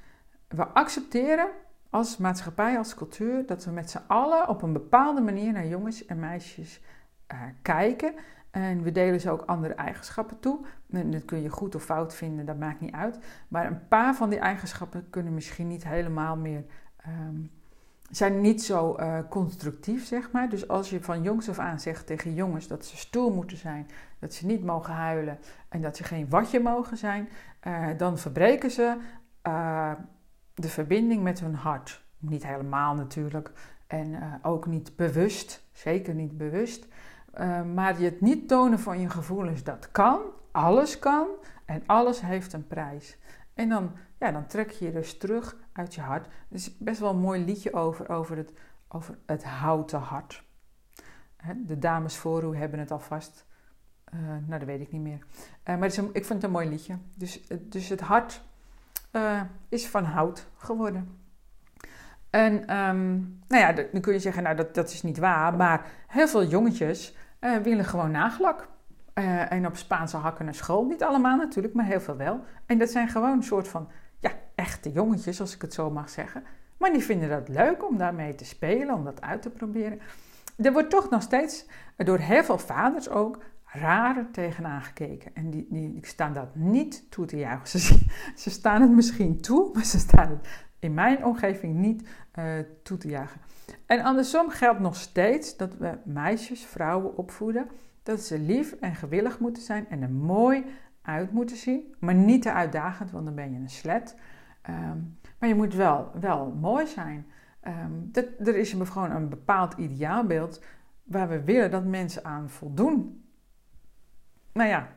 we 0.48 0.66
accepteren 0.66 1.48
als 1.90 2.16
maatschappij, 2.16 2.78
als 2.78 2.94
cultuur, 2.94 3.46
dat 3.46 3.64
we 3.64 3.70
met 3.70 3.90
z'n 3.90 4.02
allen 4.06 4.48
op 4.48 4.62
een 4.62 4.72
bepaalde 4.72 5.20
manier 5.20 5.52
naar 5.52 5.66
jongens 5.66 6.06
en 6.06 6.18
meisjes 6.18 6.80
kijken. 7.62 8.14
En 8.50 8.82
we 8.82 8.92
delen 8.92 9.20
ze 9.20 9.30
ook 9.30 9.42
andere 9.42 9.74
eigenschappen 9.74 10.40
toe. 10.40 10.66
En 10.90 11.10
dat 11.10 11.24
kun 11.24 11.42
je 11.42 11.48
goed 11.48 11.74
of 11.74 11.84
fout 11.84 12.14
vinden, 12.14 12.46
dat 12.46 12.58
maakt 12.58 12.80
niet 12.80 12.94
uit. 12.94 13.18
Maar 13.48 13.66
een 13.66 13.88
paar 13.88 14.14
van 14.14 14.30
die 14.30 14.38
eigenschappen 14.38 15.10
kunnen 15.10 15.34
misschien 15.34 15.68
niet 15.68 15.84
helemaal 15.84 16.36
meer. 16.36 16.64
Um, 17.06 17.50
zijn 18.10 18.40
niet 18.40 18.62
zo 18.62 18.96
uh, 19.00 19.18
constructief, 19.28 20.06
zeg 20.06 20.30
maar. 20.30 20.48
Dus 20.48 20.68
als 20.68 20.90
je 20.90 21.02
van 21.02 21.22
jongs 21.22 21.48
af 21.48 21.58
aan 21.58 21.80
zegt 21.80 22.06
tegen 22.06 22.34
jongens 22.34 22.66
dat 22.66 22.84
ze 22.84 22.96
stoer 22.96 23.32
moeten 23.32 23.56
zijn, 23.56 23.88
dat 24.18 24.34
ze 24.34 24.46
niet 24.46 24.64
mogen 24.64 24.94
huilen 24.94 25.38
en 25.68 25.80
dat 25.80 25.96
ze 25.96 26.04
geen 26.04 26.28
watje 26.28 26.60
mogen 26.60 26.96
zijn, 26.96 27.28
uh, 27.66 27.86
dan 27.96 28.18
verbreken 28.18 28.70
ze 28.70 28.96
de 30.60 30.68
verbinding 30.68 31.22
met 31.22 31.40
hun 31.40 31.54
hart. 31.54 32.04
Niet 32.18 32.46
helemaal 32.46 32.94
natuurlijk 32.94 33.52
en 33.86 34.38
ook 34.42 34.66
niet 34.66 34.96
bewust, 34.96 35.68
zeker 35.72 36.14
niet 36.14 36.36
bewust. 36.36 36.86
Uh, 37.34 37.62
maar 37.62 37.98
het 37.98 38.20
niet 38.20 38.48
tonen 38.48 38.78
van 38.78 39.00
je 39.00 39.10
gevoelens, 39.10 39.62
dat 39.62 39.90
kan. 39.90 40.20
Alles 40.52 40.98
kan 40.98 41.26
en 41.64 41.82
alles 41.86 42.20
heeft 42.20 42.52
een 42.52 42.66
prijs. 42.66 43.18
En 43.54 43.68
dan, 43.68 43.92
ja, 44.18 44.32
dan 44.32 44.46
trek 44.46 44.70
je 44.70 44.84
je 44.84 44.92
dus 44.92 45.18
terug 45.18 45.56
uit 45.72 45.94
je 45.94 46.00
hart. 46.00 46.26
Er 46.26 46.32
is 46.48 46.78
best 46.78 47.00
wel 47.00 47.10
een 47.10 47.18
mooi 47.18 47.44
liedje 47.44 47.72
over, 47.72 48.08
over, 48.08 48.36
het, 48.36 48.52
over 48.88 49.18
het 49.26 49.44
houten 49.44 50.00
hart. 50.00 50.44
De 51.56 51.78
dames 51.78 52.16
voor 52.16 52.56
hebben 52.56 52.78
het 52.78 52.90
alvast. 52.90 53.46
Uh, 54.14 54.20
nou, 54.20 54.58
dat 54.58 54.64
weet 54.64 54.80
ik 54.80 54.92
niet 54.92 55.02
meer. 55.02 55.26
Maar 55.64 55.84
ik 56.12 56.24
vind 56.24 56.28
het 56.28 56.42
een 56.42 56.50
mooi 56.50 56.68
liedje. 56.68 56.98
Dus, 57.16 57.46
dus 57.60 57.88
het 57.88 58.00
hart 58.00 58.42
uh, 59.12 59.40
is 59.68 59.88
van 59.88 60.04
hout 60.04 60.46
geworden. 60.56 61.18
En 62.30 62.76
um, 62.76 63.38
nou 63.48 63.62
ja, 63.62 63.72
dan 63.92 64.00
kun 64.00 64.12
je 64.12 64.18
zeggen, 64.18 64.42
nou 64.42 64.56
dat, 64.56 64.74
dat 64.74 64.90
is 64.90 65.02
niet 65.02 65.18
waar. 65.18 65.54
Maar 65.54 65.86
heel 66.06 66.28
veel 66.28 66.44
jongetjes 66.44 67.16
uh, 67.40 67.56
willen 67.56 67.84
gewoon 67.84 68.10
nagelak. 68.10 68.68
Uh, 69.14 69.52
en 69.52 69.66
op 69.66 69.76
Spaanse 69.76 70.16
hakken 70.16 70.44
naar 70.44 70.54
school. 70.54 70.84
Niet 70.84 71.02
allemaal 71.02 71.36
natuurlijk, 71.36 71.74
maar 71.74 71.84
heel 71.84 72.00
veel 72.00 72.16
wel. 72.16 72.44
En 72.66 72.78
dat 72.78 72.90
zijn 72.90 73.08
gewoon 73.08 73.32
een 73.32 73.42
soort 73.42 73.68
van, 73.68 73.88
ja, 74.18 74.30
echte 74.54 74.92
jongetjes, 74.92 75.40
als 75.40 75.54
ik 75.54 75.62
het 75.62 75.74
zo 75.74 75.90
mag 75.90 76.10
zeggen. 76.10 76.44
Maar 76.76 76.92
die 76.92 77.04
vinden 77.04 77.28
dat 77.28 77.48
leuk 77.48 77.88
om 77.88 77.98
daarmee 77.98 78.34
te 78.34 78.44
spelen, 78.44 78.94
om 78.94 79.04
dat 79.04 79.20
uit 79.20 79.42
te 79.42 79.50
proberen. 79.50 80.00
Er 80.56 80.72
wordt 80.72 80.90
toch 80.90 81.10
nog 81.10 81.22
steeds 81.22 81.66
door 81.96 82.18
heel 82.18 82.44
veel 82.44 82.58
vaders 82.58 83.08
ook 83.08 83.38
raar 83.72 84.30
tegenaan 84.32 84.82
gekeken. 84.82 85.34
En 85.34 85.50
die, 85.50 85.66
die, 85.70 85.98
staan 86.02 86.32
dat 86.32 86.54
niet 86.54 87.10
toe 87.10 87.26
te 87.26 87.36
juichen. 87.36 87.80
Ze, 87.80 87.98
ze, 88.36 88.50
staan 88.50 88.80
het 88.80 88.90
misschien 88.90 89.40
toe, 89.40 89.70
maar 89.72 89.84
ze 89.84 89.98
staan 89.98 90.30
het 90.30 90.48
in 90.78 90.94
mijn 90.94 91.24
omgeving 91.24 91.74
niet 91.74 92.08
uh, 92.38 92.44
toe 92.82 92.98
te 92.98 93.08
juichen. 93.08 93.40
En 93.86 94.02
andersom 94.02 94.48
geldt 94.48 94.80
nog 94.80 94.96
steeds 94.96 95.56
dat 95.56 95.76
we 95.76 95.98
meisjes, 96.04 96.64
vrouwen 96.64 97.16
opvoeden 97.16 97.68
dat 98.02 98.20
ze 98.20 98.38
lief 98.38 98.72
en 98.72 98.94
gewillig 98.94 99.38
moeten 99.38 99.62
zijn 99.62 99.88
en 99.88 100.02
er 100.02 100.10
mooi 100.10 100.64
uit 101.02 101.32
moeten 101.32 101.56
zien, 101.56 101.94
maar 101.98 102.14
niet 102.14 102.42
te 102.42 102.52
uitdagend, 102.52 103.10
want 103.10 103.24
dan 103.24 103.34
ben 103.34 103.52
je 103.52 103.58
een 103.58 103.70
slet. 103.70 104.16
Um, 104.68 105.18
maar 105.38 105.48
je 105.48 105.54
moet 105.54 105.74
wel, 105.74 106.10
wel 106.20 106.56
mooi 106.60 106.86
zijn. 106.86 107.26
Um, 107.68 108.08
dat, 108.12 108.26
er 108.38 108.56
is 108.56 108.72
gewoon 108.72 109.10
een 109.10 109.28
bepaald 109.28 109.74
ideaalbeeld 109.74 110.62
waar 111.02 111.28
we 111.28 111.44
willen 111.44 111.70
dat 111.70 111.84
mensen 111.84 112.24
aan 112.24 112.50
voldoen. 112.50 113.24
Nou 114.52 114.68
ja, 114.68 114.88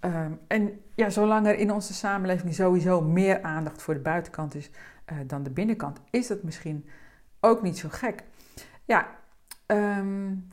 um, 0.00 0.40
en 0.46 0.80
ja, 0.94 1.10
zolang 1.10 1.46
er 1.46 1.58
in 1.58 1.72
onze 1.72 1.94
samenleving 1.94 2.54
sowieso 2.54 3.00
meer 3.00 3.42
aandacht 3.42 3.82
voor 3.82 3.94
de 3.94 4.00
buitenkant 4.00 4.54
is 4.54 4.70
uh, 5.12 5.18
dan 5.26 5.42
de 5.42 5.50
binnenkant, 5.50 6.00
is 6.10 6.26
dat 6.26 6.42
misschien 6.42 6.88
ook 7.40 7.62
niet 7.62 7.78
zo 7.78 7.88
gek. 7.90 8.24
Ja, 8.84 9.06
um, 9.66 10.48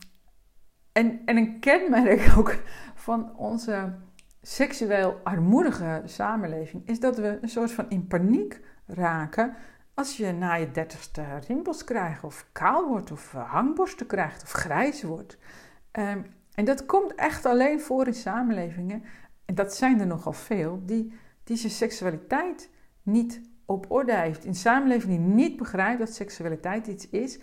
en, 0.92 1.20
en 1.24 1.36
een 1.36 1.60
kenmerk 1.60 2.32
ook 2.38 2.56
van 2.94 3.36
onze 3.36 3.94
seksueel 4.42 5.20
armoedige 5.24 6.02
samenleving 6.04 6.88
is 6.88 7.00
dat 7.00 7.16
we 7.16 7.38
een 7.42 7.48
soort 7.48 7.72
van 7.72 7.90
in 7.90 8.06
paniek 8.06 8.60
raken 8.86 9.56
als 9.94 10.16
je 10.16 10.32
na 10.32 10.54
je 10.54 10.70
dertigste 10.70 11.24
rimpels 11.46 11.84
krijgt, 11.84 12.24
of 12.24 12.46
kaal 12.52 12.88
wordt, 12.88 13.12
of 13.12 13.34
eh, 13.34 13.50
hangborsten 13.50 14.06
krijgt, 14.06 14.42
of 14.42 14.52
grijs 14.52 15.02
wordt. 15.02 15.38
Um, 15.92 16.26
en 16.56 16.64
dat 16.64 16.86
komt 16.86 17.14
echt 17.14 17.46
alleen 17.46 17.80
voor 17.80 18.06
in 18.06 18.14
samenlevingen, 18.14 19.02
en 19.44 19.54
dat 19.54 19.74
zijn 19.74 20.00
er 20.00 20.06
nogal 20.06 20.32
veel, 20.32 20.82
die, 20.84 21.12
die 21.44 21.56
zijn 21.56 21.72
seksualiteit 21.72 22.70
niet 23.02 23.40
op 23.64 23.90
orde 23.90 24.16
heeft, 24.16 24.44
in 24.44 24.54
samenleving 24.54 25.10
die 25.12 25.34
niet 25.34 25.56
begrijpt 25.56 25.98
dat 25.98 26.14
seksualiteit 26.14 26.86
iets 26.86 27.10
is 27.10 27.38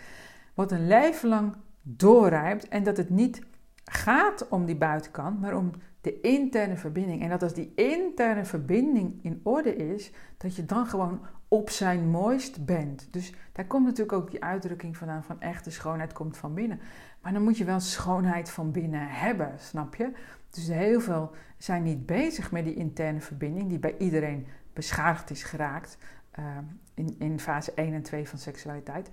wat 0.54 0.72
een 0.72 0.88
leven 0.88 1.30
lang 1.30 1.56
doorrijpt 1.82 2.68
en 2.68 2.84
dat 2.84 2.98
het 2.98 3.10
niet 3.10 3.42
gaat 3.86 4.48
om 4.50 4.66
die 4.66 4.76
buitenkant, 4.76 5.42
maar 5.42 5.58
om 5.58 5.72
de 6.02 6.20
interne 6.22 6.78
verbinding. 6.78 7.22
En 7.22 7.30
dat 7.30 7.44
als 7.44 7.54
die 7.54 7.72
interne 7.76 8.46
verbinding 8.46 9.24
in 9.24 9.40
orde 9.44 9.76
is, 9.76 10.12
dat 10.38 10.56
je 10.56 10.66
dan 10.66 10.86
gewoon 10.86 11.22
op 11.48 11.70
zijn 11.70 12.10
mooist 12.10 12.66
bent. 12.66 13.08
Dus 13.14 13.34
daar 13.52 13.66
komt 13.66 13.86
natuurlijk 13.86 14.18
ook 14.18 14.32
die 14.32 14.44
uitdrukking 14.44 14.98
vandaan 14.98 15.24
van 15.24 15.42
echte 15.42 15.72
schoonheid 15.72 16.14
komt 16.14 16.38
van 16.38 16.54
binnen. 16.54 16.80
Maar 17.24 17.34
dan 17.34 17.44
moet 17.44 17.58
je 17.58 17.66
wel 17.66 17.80
schoonheid 17.80 18.50
van 18.50 18.72
binnen 18.72 19.08
hebben, 19.08 19.54
snap 19.60 19.96
je? 19.96 20.12
Dus 20.50 20.68
heel 20.68 21.02
veel 21.02 21.32
zijn 21.58 21.84
niet 21.84 22.06
bezig 22.06 22.52
met 22.52 22.66
die 22.66 22.76
interne 22.76 23.22
verbinding, 23.22 23.70
die 23.70 23.80
bij 23.80 23.96
iedereen 23.98 24.48
beschadigd 24.74 25.30
is 25.30 25.44
geraakt 25.44 25.98
uh, 26.40 26.46
in, 26.94 27.16
in 27.20 27.40
fase 27.40 27.74
1 27.74 27.94
en 27.94 28.02
2 28.02 28.30
van 28.30 28.40
seksualiteit. 28.40 29.10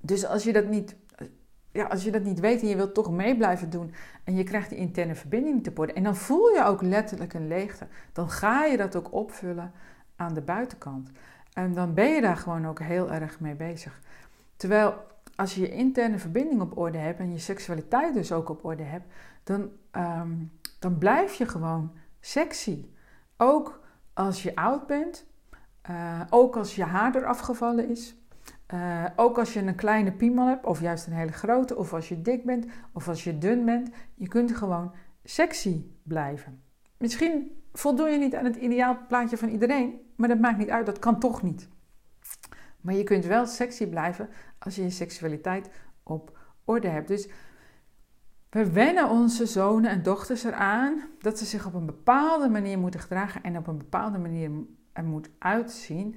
Dus 0.00 0.26
als 0.26 0.44
je 0.44 0.52
dat 0.52 0.66
niet 0.66 0.96
ja, 1.72 1.84
als 1.84 2.04
je 2.04 2.10
dat 2.10 2.22
niet 2.22 2.40
weet 2.40 2.62
en 2.62 2.68
je 2.68 2.76
wilt 2.76 2.94
toch 2.94 3.10
mee 3.10 3.36
blijven 3.36 3.70
doen 3.70 3.94
en 4.24 4.36
je 4.36 4.44
krijgt 4.44 4.68
die 4.68 4.78
interne 4.78 5.14
verbinding 5.14 5.68
op 5.68 5.78
orde 5.78 5.92
en 5.92 6.02
dan 6.02 6.16
voel 6.16 6.48
je 6.48 6.64
ook 6.64 6.82
letterlijk 6.82 7.34
een 7.34 7.48
leegte, 7.48 7.86
dan 8.12 8.30
ga 8.30 8.64
je 8.64 8.76
dat 8.76 8.96
ook 8.96 9.12
opvullen 9.12 9.72
aan 10.16 10.34
de 10.34 10.40
buitenkant. 10.40 11.10
En 11.52 11.74
dan 11.74 11.94
ben 11.94 12.08
je 12.08 12.20
daar 12.20 12.36
gewoon 12.36 12.66
ook 12.66 12.80
heel 12.80 13.12
erg 13.12 13.40
mee 13.40 13.54
bezig. 13.54 14.00
Terwijl 14.56 14.94
als 15.38 15.54
je 15.54 15.60
je 15.60 15.70
interne 15.70 16.18
verbinding 16.18 16.60
op 16.60 16.78
orde 16.78 16.98
hebt 16.98 17.18
en 17.18 17.32
je 17.32 17.38
seksualiteit 17.38 18.14
dus 18.14 18.32
ook 18.32 18.48
op 18.48 18.64
orde 18.64 18.82
hebt, 18.82 19.06
dan, 19.44 19.70
ehm, 19.90 20.34
dan 20.78 20.98
blijf 20.98 21.34
je 21.34 21.46
gewoon 21.46 21.92
sexy. 22.20 22.86
Ook 23.36 23.80
als 24.14 24.42
je 24.42 24.56
oud 24.56 24.86
bent, 24.86 25.26
uh, 25.90 26.20
ook 26.30 26.56
als 26.56 26.74
je 26.74 26.84
haar 26.84 27.14
eraf 27.14 27.38
gevallen 27.38 27.88
is, 27.88 28.16
uh, 28.74 29.04
ook 29.16 29.38
als 29.38 29.52
je 29.52 29.60
een 29.60 29.74
kleine 29.74 30.12
piemel 30.12 30.46
hebt, 30.46 30.66
of 30.66 30.80
juist 30.80 31.06
een 31.06 31.12
hele 31.12 31.32
grote, 31.32 31.76
of 31.76 31.92
als 31.92 32.08
je 32.08 32.22
dik 32.22 32.44
bent, 32.44 32.66
of 32.92 33.08
als 33.08 33.24
je 33.24 33.38
dun 33.38 33.64
bent, 33.64 33.90
je 34.14 34.28
kunt 34.28 34.56
gewoon 34.56 34.92
sexy 35.24 35.84
blijven. 36.02 36.62
Misschien 36.96 37.62
voldoen 37.72 38.10
je 38.10 38.18
niet 38.18 38.34
aan 38.34 38.44
het 38.44 38.56
ideaal 38.56 38.98
plaatje 39.08 39.36
van 39.36 39.48
iedereen, 39.48 40.00
maar 40.16 40.28
dat 40.28 40.38
maakt 40.38 40.58
niet 40.58 40.70
uit, 40.70 40.86
dat 40.86 40.98
kan 40.98 41.18
toch 41.18 41.42
niet. 41.42 41.68
Maar 42.80 42.94
je 42.94 43.04
kunt 43.04 43.24
wel 43.24 43.46
sexy 43.46 43.86
blijven 43.86 44.28
als 44.58 44.74
je 44.74 44.82
je 44.82 44.90
seksualiteit 44.90 45.70
op 46.02 46.38
orde 46.64 46.88
hebt. 46.88 47.08
Dus 47.08 47.28
we 48.50 48.72
wennen 48.72 49.08
onze 49.08 49.46
zonen 49.46 49.90
en 49.90 50.02
dochters 50.02 50.44
eraan 50.44 51.02
dat 51.18 51.38
ze 51.38 51.44
zich 51.44 51.66
op 51.66 51.74
een 51.74 51.86
bepaalde 51.86 52.48
manier 52.48 52.78
moeten 52.78 53.00
gedragen 53.00 53.42
en 53.42 53.56
op 53.56 53.66
een 53.66 53.78
bepaalde 53.78 54.18
manier 54.18 54.50
er 54.92 55.04
moet 55.04 55.30
uitzien. 55.38 56.16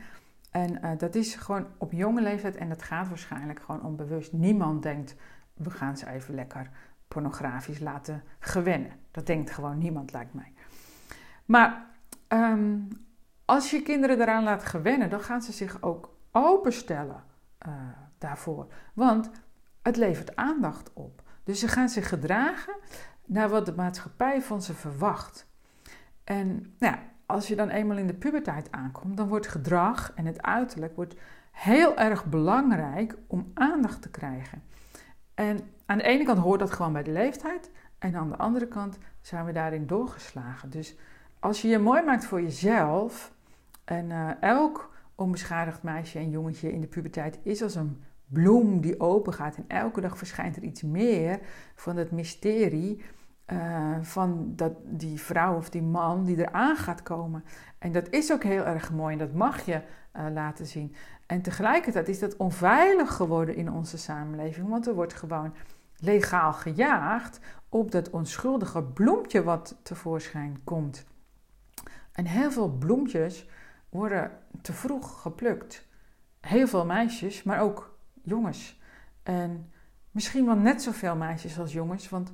En 0.51 0.86
uh, 0.86 0.91
dat 0.97 1.15
is 1.15 1.36
gewoon 1.36 1.67
op 1.77 1.91
jonge 1.91 2.21
leeftijd 2.21 2.56
en 2.56 2.69
dat 2.69 2.84
gaat 2.84 3.08
waarschijnlijk 3.08 3.60
gewoon 3.60 3.84
onbewust. 3.84 4.34
Niemand 4.34 4.84
denkt, 4.84 5.15
we 5.54 5.69
gaan 5.69 5.97
ze 5.97 6.10
even 6.10 6.36
lekker 6.36 6.69
pornografisch 7.08 7.80
laten 7.80 8.23
gewennen. 8.39 8.91
Dat 9.12 9.25
denkt 9.25 9.51
gewoon 9.51 9.77
niemand, 9.77 10.12
lijkt 10.12 10.34
mij. 10.34 10.54
Maar 11.45 11.86
um, 12.27 12.88
als 13.45 13.71
je 13.71 13.82
kinderen 13.82 14.21
eraan 14.21 14.43
laat 14.43 14.63
gewennen, 14.63 15.10
dan 15.10 15.21
gaan 15.21 15.41
ze 15.41 15.51
zich 15.51 15.82
ook 15.82 16.15
openstellen 16.32 17.23
uh, 17.67 17.73
daarvoor. 18.21 18.67
Want 18.93 19.29
het 19.81 19.97
levert 19.97 20.36
aandacht 20.36 20.93
op. 20.93 21.21
Dus 21.43 21.60
ze 21.60 21.67
gaan 21.67 21.89
zich 21.89 22.10
gedragen 22.10 22.75
naar 23.25 23.49
wat 23.49 23.65
de 23.65 23.73
maatschappij 23.73 24.41
van 24.41 24.62
ze 24.62 24.73
verwacht. 24.73 25.47
En 26.23 26.75
nou 26.79 26.95
als 27.25 27.47
je 27.47 27.55
dan 27.55 27.69
eenmaal 27.69 27.97
in 27.97 28.07
de 28.07 28.13
puberteit 28.13 28.71
aankomt, 28.71 29.17
dan 29.17 29.27
wordt 29.27 29.47
gedrag 29.47 30.12
en 30.15 30.25
het 30.25 30.41
uiterlijk 30.41 30.95
wordt 30.95 31.15
heel 31.51 31.97
erg 31.97 32.25
belangrijk 32.25 33.15
om 33.27 33.51
aandacht 33.53 34.01
te 34.01 34.10
krijgen. 34.10 34.63
En 35.34 35.60
aan 35.86 35.97
de 35.97 36.03
ene 36.03 36.23
kant 36.23 36.39
hoort 36.39 36.60
dat 36.60 36.71
gewoon 36.71 36.93
bij 36.93 37.03
de 37.03 37.12
leeftijd, 37.12 37.71
en 37.99 38.15
aan 38.15 38.29
de 38.29 38.38
andere 38.38 38.67
kant 38.67 38.97
zijn 39.21 39.45
we 39.45 39.51
daarin 39.51 39.88
doorgeslagen. 39.88 40.69
Dus 40.69 40.95
als 41.39 41.62
je 41.62 41.67
je 41.67 41.79
mooi 41.79 42.01
maakt 42.03 42.25
voor 42.25 42.41
jezelf, 42.41 43.34
en 43.84 44.10
uh, 44.10 44.41
elk 44.41 44.93
onbeschadigd 45.15 45.84
meisje 45.84 46.19
en 46.19 46.29
jongetje 46.29 46.71
in 46.71 46.81
de 46.81 46.88
puberteit 46.88 47.39
is 47.43 47.62
als 47.63 47.75
een 47.75 48.03
bloem 48.33 48.81
die 48.81 48.99
open 48.99 49.33
gaat 49.33 49.55
en 49.55 49.65
elke 49.67 50.01
dag 50.01 50.17
verschijnt 50.17 50.55
er 50.55 50.63
iets 50.63 50.81
meer 50.81 51.39
van 51.75 51.97
het 51.97 52.11
mysterie 52.11 53.01
uh, 53.47 53.97
van 54.01 54.53
dat, 54.55 54.73
die 54.83 55.21
vrouw 55.21 55.55
of 55.55 55.69
die 55.69 55.81
man 55.81 56.25
die 56.25 56.37
eraan 56.37 56.75
gaat 56.75 57.03
komen. 57.03 57.43
En 57.77 57.91
dat 57.91 58.09
is 58.09 58.31
ook 58.31 58.43
heel 58.43 58.65
erg 58.65 58.91
mooi 58.91 59.13
en 59.13 59.19
dat 59.19 59.33
mag 59.33 59.65
je 59.65 59.81
uh, 60.15 60.25
laten 60.33 60.65
zien. 60.65 60.95
En 61.25 61.41
tegelijkertijd 61.41 62.09
is 62.09 62.19
dat 62.19 62.37
onveilig 62.37 63.13
geworden 63.13 63.55
in 63.55 63.71
onze 63.71 63.97
samenleving, 63.97 64.69
want 64.69 64.87
er 64.87 64.95
wordt 64.95 65.13
gewoon 65.13 65.53
legaal 65.97 66.53
gejaagd 66.53 67.39
op 67.69 67.91
dat 67.91 68.09
onschuldige 68.09 68.83
bloempje 68.83 69.43
wat 69.43 69.79
tevoorschijn 69.83 70.61
komt. 70.63 71.05
En 72.11 72.25
heel 72.25 72.51
veel 72.51 72.69
bloempjes 72.69 73.49
worden 73.89 74.31
te 74.61 74.73
vroeg 74.73 75.21
geplukt. 75.21 75.87
Heel 76.39 76.67
veel 76.67 76.85
meisjes, 76.85 77.43
maar 77.43 77.61
ook 77.61 77.90
jongens. 78.23 78.81
En 79.23 79.71
misschien 80.12 80.45
wel 80.45 80.55
net 80.55 80.81
zoveel 80.81 81.15
meisjes 81.15 81.60
als 81.60 81.73
jongens, 81.73 82.10
want 82.10 82.34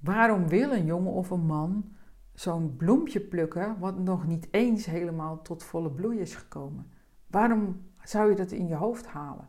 Waarom 0.00 0.48
wil 0.48 0.72
een 0.72 0.84
jongen 0.84 1.12
of 1.12 1.30
een 1.30 1.46
man 1.46 1.96
zo'n 2.34 2.76
bloempje 2.76 3.20
plukken 3.20 3.78
wat 3.78 3.98
nog 3.98 4.26
niet 4.26 4.48
eens 4.50 4.86
helemaal 4.86 5.42
tot 5.42 5.62
volle 5.62 5.90
bloei 5.90 6.18
is 6.18 6.34
gekomen? 6.34 6.90
Waarom 7.26 7.80
zou 8.02 8.30
je 8.30 8.36
dat 8.36 8.50
in 8.50 8.66
je 8.66 8.74
hoofd 8.74 9.06
halen? 9.06 9.48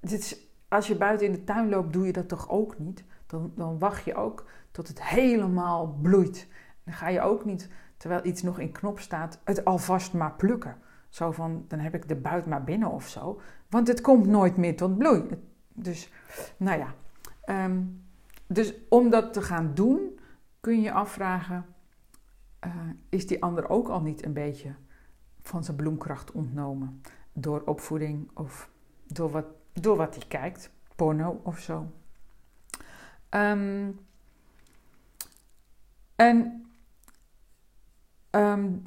Dit 0.00 0.50
als 0.68 0.86
je 0.86 0.96
buiten 0.96 1.26
in 1.26 1.32
de 1.32 1.44
tuin 1.44 1.68
loopt, 1.68 1.92
doe 1.92 2.06
je 2.06 2.12
dat 2.12 2.28
toch 2.28 2.48
ook 2.48 2.78
niet? 2.78 3.04
Dan, 3.26 3.52
dan 3.56 3.78
wacht 3.78 4.04
je 4.04 4.14
ook 4.14 4.46
tot 4.70 4.88
het 4.88 5.02
helemaal 5.04 5.86
bloeit. 6.02 6.48
Dan 6.84 6.94
ga 6.94 7.08
je 7.08 7.20
ook 7.20 7.44
niet, 7.44 7.70
terwijl 7.96 8.26
iets 8.26 8.42
nog 8.42 8.58
in 8.58 8.72
knop 8.72 8.98
staat, 8.98 9.40
het 9.44 9.64
alvast 9.64 10.12
maar 10.12 10.34
plukken. 10.34 10.76
Zo 11.08 11.30
van, 11.30 11.64
dan 11.68 11.78
heb 11.78 11.94
ik 11.94 12.08
de 12.08 12.16
buit 12.16 12.46
maar 12.46 12.64
binnen 12.64 12.90
of 12.90 13.08
zo. 13.08 13.40
Want 13.72 13.88
het 13.88 14.00
komt 14.00 14.26
nooit 14.26 14.56
meer 14.56 14.76
tot 14.76 14.98
bloei. 14.98 15.22
Dus, 15.68 16.10
nou 16.56 16.78
ja. 16.78 16.94
Um, 17.64 18.04
dus 18.46 18.74
om 18.88 19.10
dat 19.10 19.32
te 19.32 19.42
gaan 19.42 19.74
doen, 19.74 20.18
kun 20.60 20.80
je 20.80 20.92
afvragen: 20.92 21.66
uh, 22.66 22.72
is 23.08 23.26
die 23.26 23.42
ander 23.42 23.68
ook 23.68 23.88
al 23.88 24.00
niet 24.00 24.24
een 24.24 24.32
beetje 24.32 24.74
van 25.42 25.64
zijn 25.64 25.76
bloemkracht 25.76 26.32
ontnomen? 26.32 27.02
Door 27.32 27.62
opvoeding 27.64 28.30
of 28.34 28.70
door 29.06 29.30
wat, 29.30 29.46
door 29.72 29.96
wat 29.96 30.14
hij 30.14 30.24
kijkt, 30.28 30.70
porno 30.96 31.40
of 31.42 31.58
zo. 31.58 31.92
Um, 33.30 34.00
en 36.16 36.66
um, 38.30 38.82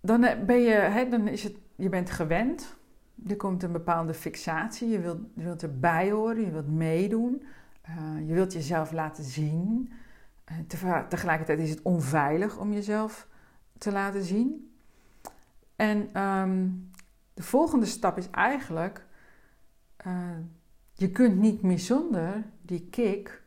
dan 0.00 0.20
ben 0.46 0.60
je, 0.60 0.74
hè, 0.74 1.08
dan 1.08 1.28
is 1.28 1.42
het, 1.42 1.56
je 1.76 1.88
bent 1.88 2.10
gewend. 2.10 2.76
Er 3.28 3.36
komt 3.36 3.62
een 3.62 3.72
bepaalde 3.72 4.14
fixatie. 4.14 4.88
Je 4.88 5.00
wilt, 5.00 5.20
je 5.34 5.42
wilt 5.42 5.62
erbij 5.62 6.10
horen, 6.10 6.44
je 6.44 6.50
wilt 6.50 6.68
meedoen. 6.68 7.42
Uh, 7.88 8.28
je 8.28 8.34
wilt 8.34 8.52
jezelf 8.52 8.92
laten 8.92 9.24
zien. 9.24 9.92
Uh, 10.84 10.98
tegelijkertijd 11.08 11.58
is 11.58 11.70
het 11.70 11.82
onveilig 11.82 12.58
om 12.58 12.72
jezelf 12.72 13.28
te 13.78 13.92
laten 13.92 14.22
zien. 14.22 14.76
En 15.76 16.22
um, 16.22 16.90
de 17.34 17.42
volgende 17.42 17.86
stap 17.86 18.18
is 18.18 18.30
eigenlijk: 18.30 19.06
uh, 20.06 20.38
je 20.92 21.10
kunt 21.10 21.36
niet 21.36 21.62
meer 21.62 21.78
zonder 21.78 22.44
die 22.62 22.88
kick 22.90 23.42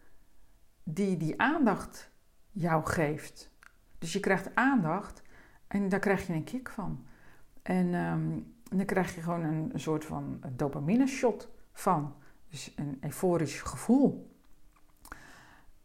die 0.83 1.17
die 1.17 1.41
aandacht 1.41 2.11
jou 2.51 2.85
geeft. 2.85 3.51
Dus 3.97 4.13
je 4.13 4.19
krijgt 4.19 4.55
aandacht 4.55 5.21
en 5.67 5.89
daar 5.89 5.99
krijg 5.99 6.27
je 6.27 6.33
een 6.33 6.43
kick 6.43 6.69
van. 6.69 7.05
En 7.61 7.93
um, 7.93 8.53
dan 8.69 8.85
krijg 8.85 9.15
je 9.15 9.21
gewoon 9.21 9.43
een, 9.43 9.69
een 9.73 9.79
soort 9.79 10.05
van 10.05 10.39
dopamine 10.55 11.07
shot 11.07 11.49
van. 11.71 12.15
Dus 12.49 12.73
een 12.75 12.97
euforisch 13.01 13.61
gevoel. 13.61 14.33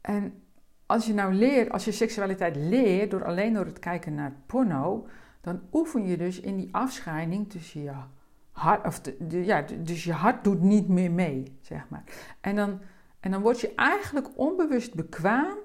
En 0.00 0.42
als 0.86 1.06
je 1.06 1.14
nou 1.14 1.32
leert, 1.32 1.70
als 1.70 1.84
je 1.84 1.92
seksualiteit 1.92 2.56
leert 2.56 3.10
door 3.10 3.24
alleen 3.24 3.52
door 3.52 3.64
het 3.64 3.78
kijken 3.78 4.14
naar 4.14 4.36
porno, 4.46 5.06
dan 5.40 5.60
oefen 5.72 6.06
je 6.06 6.16
dus 6.16 6.40
in 6.40 6.56
die 6.56 6.68
afscheiding 6.72 7.50
tussen 7.50 7.82
je 7.82 7.92
hart, 8.50 8.86
of 8.86 9.00
de, 9.00 9.44
ja, 9.44 9.64
dus 9.82 10.04
je 10.04 10.12
hart 10.12 10.44
doet 10.44 10.60
niet 10.60 10.88
meer 10.88 11.10
mee, 11.10 11.58
zeg 11.60 11.88
maar. 11.88 12.04
En 12.40 12.56
dan, 12.56 12.80
en 13.20 13.30
dan 13.30 13.42
word 13.42 13.60
je 13.60 13.74
eigenlijk 13.74 14.28
onbewust 14.38 14.94
bekwaam 14.94 15.56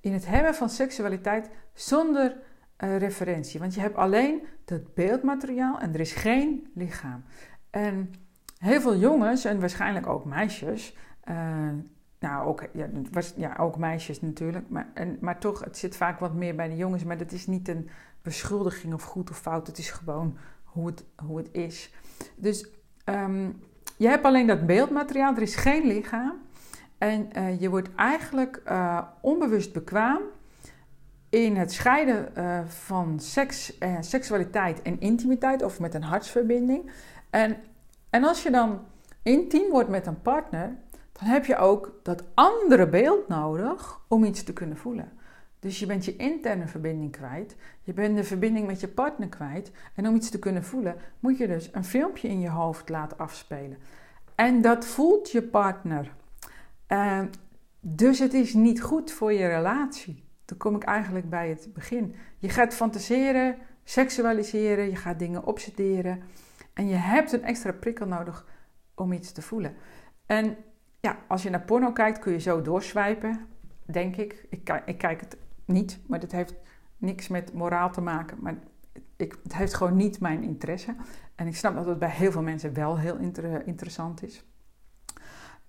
in 0.00 0.12
het 0.12 0.26
hebben 0.26 0.54
van 0.54 0.68
seksualiteit 0.68 1.50
zonder 1.74 2.36
uh, 2.84 2.96
referentie. 2.96 3.60
Want 3.60 3.74
je 3.74 3.80
hebt 3.80 3.96
alleen 3.96 4.42
dat 4.64 4.94
beeldmateriaal 4.94 5.80
en 5.80 5.94
er 5.94 6.00
is 6.00 6.12
geen 6.12 6.70
lichaam. 6.74 7.24
En 7.70 8.14
heel 8.58 8.80
veel 8.80 8.96
jongens 8.96 9.44
en 9.44 9.60
waarschijnlijk 9.60 10.06
ook 10.06 10.24
meisjes. 10.24 10.96
Uh, 11.28 11.68
nou, 12.18 12.46
ook, 12.46 12.68
ja, 12.72 12.88
was, 13.10 13.34
ja, 13.36 13.56
ook 13.56 13.76
meisjes 13.76 14.20
natuurlijk. 14.20 14.68
Maar, 14.68 14.90
en, 14.94 15.18
maar 15.20 15.38
toch, 15.38 15.64
het 15.64 15.78
zit 15.78 15.96
vaak 15.96 16.18
wat 16.18 16.34
meer 16.34 16.54
bij 16.54 16.68
de 16.68 16.76
jongens. 16.76 17.04
Maar 17.04 17.18
dat 17.18 17.32
is 17.32 17.46
niet 17.46 17.68
een 17.68 17.88
beschuldiging 18.22 18.94
of 18.94 19.02
goed 19.02 19.30
of 19.30 19.38
fout. 19.38 19.66
Het 19.66 19.78
is 19.78 19.90
gewoon 19.90 20.36
hoe 20.64 20.86
het, 20.86 21.04
hoe 21.16 21.36
het 21.36 21.48
is. 21.52 21.94
Dus 22.36 22.70
ehm, 23.04 23.50
je 23.96 24.08
hebt 24.08 24.24
alleen 24.24 24.46
dat 24.46 24.66
beeldmateriaal, 24.66 25.34
er 25.34 25.42
is 25.42 25.56
geen 25.56 25.86
lichaam. 25.86 26.34
En 26.98 27.32
eh, 27.32 27.60
je 27.60 27.70
wordt 27.70 27.94
eigenlijk 27.94 28.62
onbewust 29.20 29.72
bekwaam 29.72 30.20
in 31.32 31.56
het 31.56 31.72
scheiden 31.72 32.28
uh, 32.36 32.60
van 32.66 33.20
seks, 33.20 33.78
seksualiteit 34.00 34.82
en 34.82 35.00
intimiteit 35.00 35.62
of 35.62 35.80
met 35.80 35.94
een 35.94 36.02
hartsverbinding. 36.02 36.90
En, 37.30 37.56
en 38.10 38.24
als 38.24 38.42
je 38.42 38.50
dan 38.50 38.80
intiem 39.22 39.70
wordt 39.70 39.88
met 39.88 40.06
een 40.06 40.22
partner, 40.22 40.76
dan 41.12 41.28
heb 41.28 41.44
je 41.44 41.56
ook 41.56 42.00
dat 42.02 42.24
andere 42.34 42.88
beeld 42.88 43.28
nodig 43.28 44.00
om 44.08 44.24
iets 44.24 44.42
te 44.42 44.52
kunnen 44.52 44.76
voelen. 44.76 45.12
Dus 45.58 45.78
je 45.78 45.86
bent 45.86 46.04
je 46.04 46.16
interne 46.16 46.66
verbinding 46.66 47.12
kwijt. 47.12 47.56
Je 47.82 47.92
bent 47.92 48.16
de 48.16 48.24
verbinding 48.24 48.66
met 48.66 48.80
je 48.80 48.88
partner 48.88 49.28
kwijt. 49.28 49.72
En 49.94 50.08
om 50.08 50.14
iets 50.14 50.30
te 50.30 50.38
kunnen 50.38 50.64
voelen, 50.64 50.96
moet 51.20 51.38
je 51.38 51.46
dus 51.46 51.68
een 51.72 51.84
filmpje 51.84 52.28
in 52.28 52.40
je 52.40 52.48
hoofd 52.48 52.88
laten 52.88 53.18
afspelen. 53.18 53.78
En 54.34 54.60
dat 54.60 54.84
voelt 54.84 55.30
je 55.30 55.42
partner. 55.42 56.12
Uh, 56.88 57.20
dus 57.80 58.18
het 58.18 58.34
is 58.34 58.54
niet 58.54 58.82
goed 58.82 59.10
voor 59.10 59.32
je 59.32 59.46
relatie. 59.46 60.30
Dan 60.44 60.56
kom 60.58 60.76
ik 60.76 60.82
eigenlijk 60.82 61.30
bij 61.30 61.48
het 61.48 61.68
begin. 61.72 62.14
Je 62.38 62.48
gaat 62.48 62.74
fantaseren, 62.74 63.56
seksualiseren, 63.84 64.90
je 64.90 64.96
gaat 64.96 65.18
dingen 65.18 65.44
obsederen. 65.44 66.22
En 66.72 66.88
je 66.88 66.94
hebt 66.94 67.32
een 67.32 67.44
extra 67.44 67.72
prikkel 67.72 68.06
nodig 68.06 68.46
om 68.94 69.12
iets 69.12 69.32
te 69.32 69.42
voelen. 69.42 69.74
En 70.26 70.56
ja, 71.00 71.18
als 71.28 71.42
je 71.42 71.50
naar 71.50 71.62
porno 71.62 71.92
kijkt, 71.92 72.18
kun 72.18 72.32
je 72.32 72.40
zo 72.40 72.62
doorswijpen, 72.62 73.46
denk 73.84 74.16
ik. 74.16 74.46
Ik, 74.48 74.82
ik 74.84 74.98
kijk 74.98 75.20
het 75.20 75.36
niet, 75.64 76.00
maar 76.06 76.20
dat 76.20 76.32
heeft 76.32 76.54
niks 76.96 77.28
met 77.28 77.52
moraal 77.52 77.90
te 77.90 78.00
maken. 78.00 78.38
Maar 78.40 78.54
ik, 79.16 79.38
het 79.42 79.54
heeft 79.54 79.74
gewoon 79.74 79.96
niet 79.96 80.20
mijn 80.20 80.42
interesse. 80.42 80.94
En 81.34 81.46
ik 81.46 81.56
snap 81.56 81.74
dat 81.74 81.86
het 81.86 81.98
bij 81.98 82.10
heel 82.10 82.32
veel 82.32 82.42
mensen 82.42 82.74
wel 82.74 82.98
heel 82.98 83.16
interessant 83.64 84.22
is. 84.22 84.44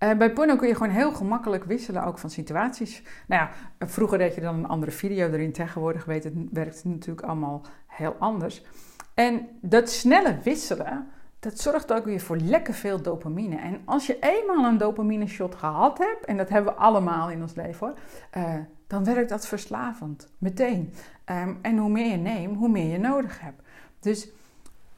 Uh, 0.03 0.17
bij 0.17 0.33
porno 0.33 0.55
kun 0.55 0.67
je 0.67 0.75
gewoon 0.75 0.93
heel 0.93 1.11
gemakkelijk 1.11 1.63
wisselen 1.63 2.03
ook 2.03 2.17
van 2.17 2.29
situaties. 2.29 3.03
Nou 3.27 3.41
ja, 3.41 3.49
vroeger 3.87 4.17
deed 4.17 4.35
je 4.35 4.41
dan 4.41 4.55
een 4.55 4.67
andere 4.67 4.91
video 4.91 5.27
erin. 5.27 5.51
Tegenwoordig 5.51 6.05
weet 6.05 6.23
het, 6.23 6.33
werkt 6.51 6.83
natuurlijk 6.83 7.27
allemaal 7.27 7.61
heel 7.87 8.15
anders. 8.19 8.65
En 9.13 9.47
dat 9.61 9.89
snelle 9.89 10.37
wisselen, 10.43 11.07
dat 11.39 11.59
zorgt 11.59 11.93
ook 11.93 12.05
weer 12.05 12.19
voor 12.19 12.37
lekker 12.37 12.73
veel 12.73 13.01
dopamine. 13.01 13.55
En 13.55 13.81
als 13.85 14.07
je 14.07 14.17
eenmaal 14.19 14.65
een 14.65 14.77
dopamine 14.77 15.27
shot 15.27 15.55
gehad 15.55 15.97
hebt, 15.97 16.25
en 16.25 16.37
dat 16.37 16.49
hebben 16.49 16.73
we 16.73 16.79
allemaal 16.79 17.29
in 17.29 17.41
ons 17.41 17.55
leven 17.55 17.87
hoor, 17.87 17.97
uh, 18.43 18.53
dan 18.87 19.03
werkt 19.03 19.29
dat 19.29 19.47
verslavend, 19.47 20.29
meteen. 20.37 20.93
Um, 21.25 21.59
en 21.61 21.77
hoe 21.77 21.89
meer 21.89 22.11
je 22.11 22.17
neemt, 22.17 22.57
hoe 22.57 22.69
meer 22.69 22.91
je 22.91 22.99
nodig 22.99 23.39
hebt. 23.39 23.61
Dus 23.99 24.29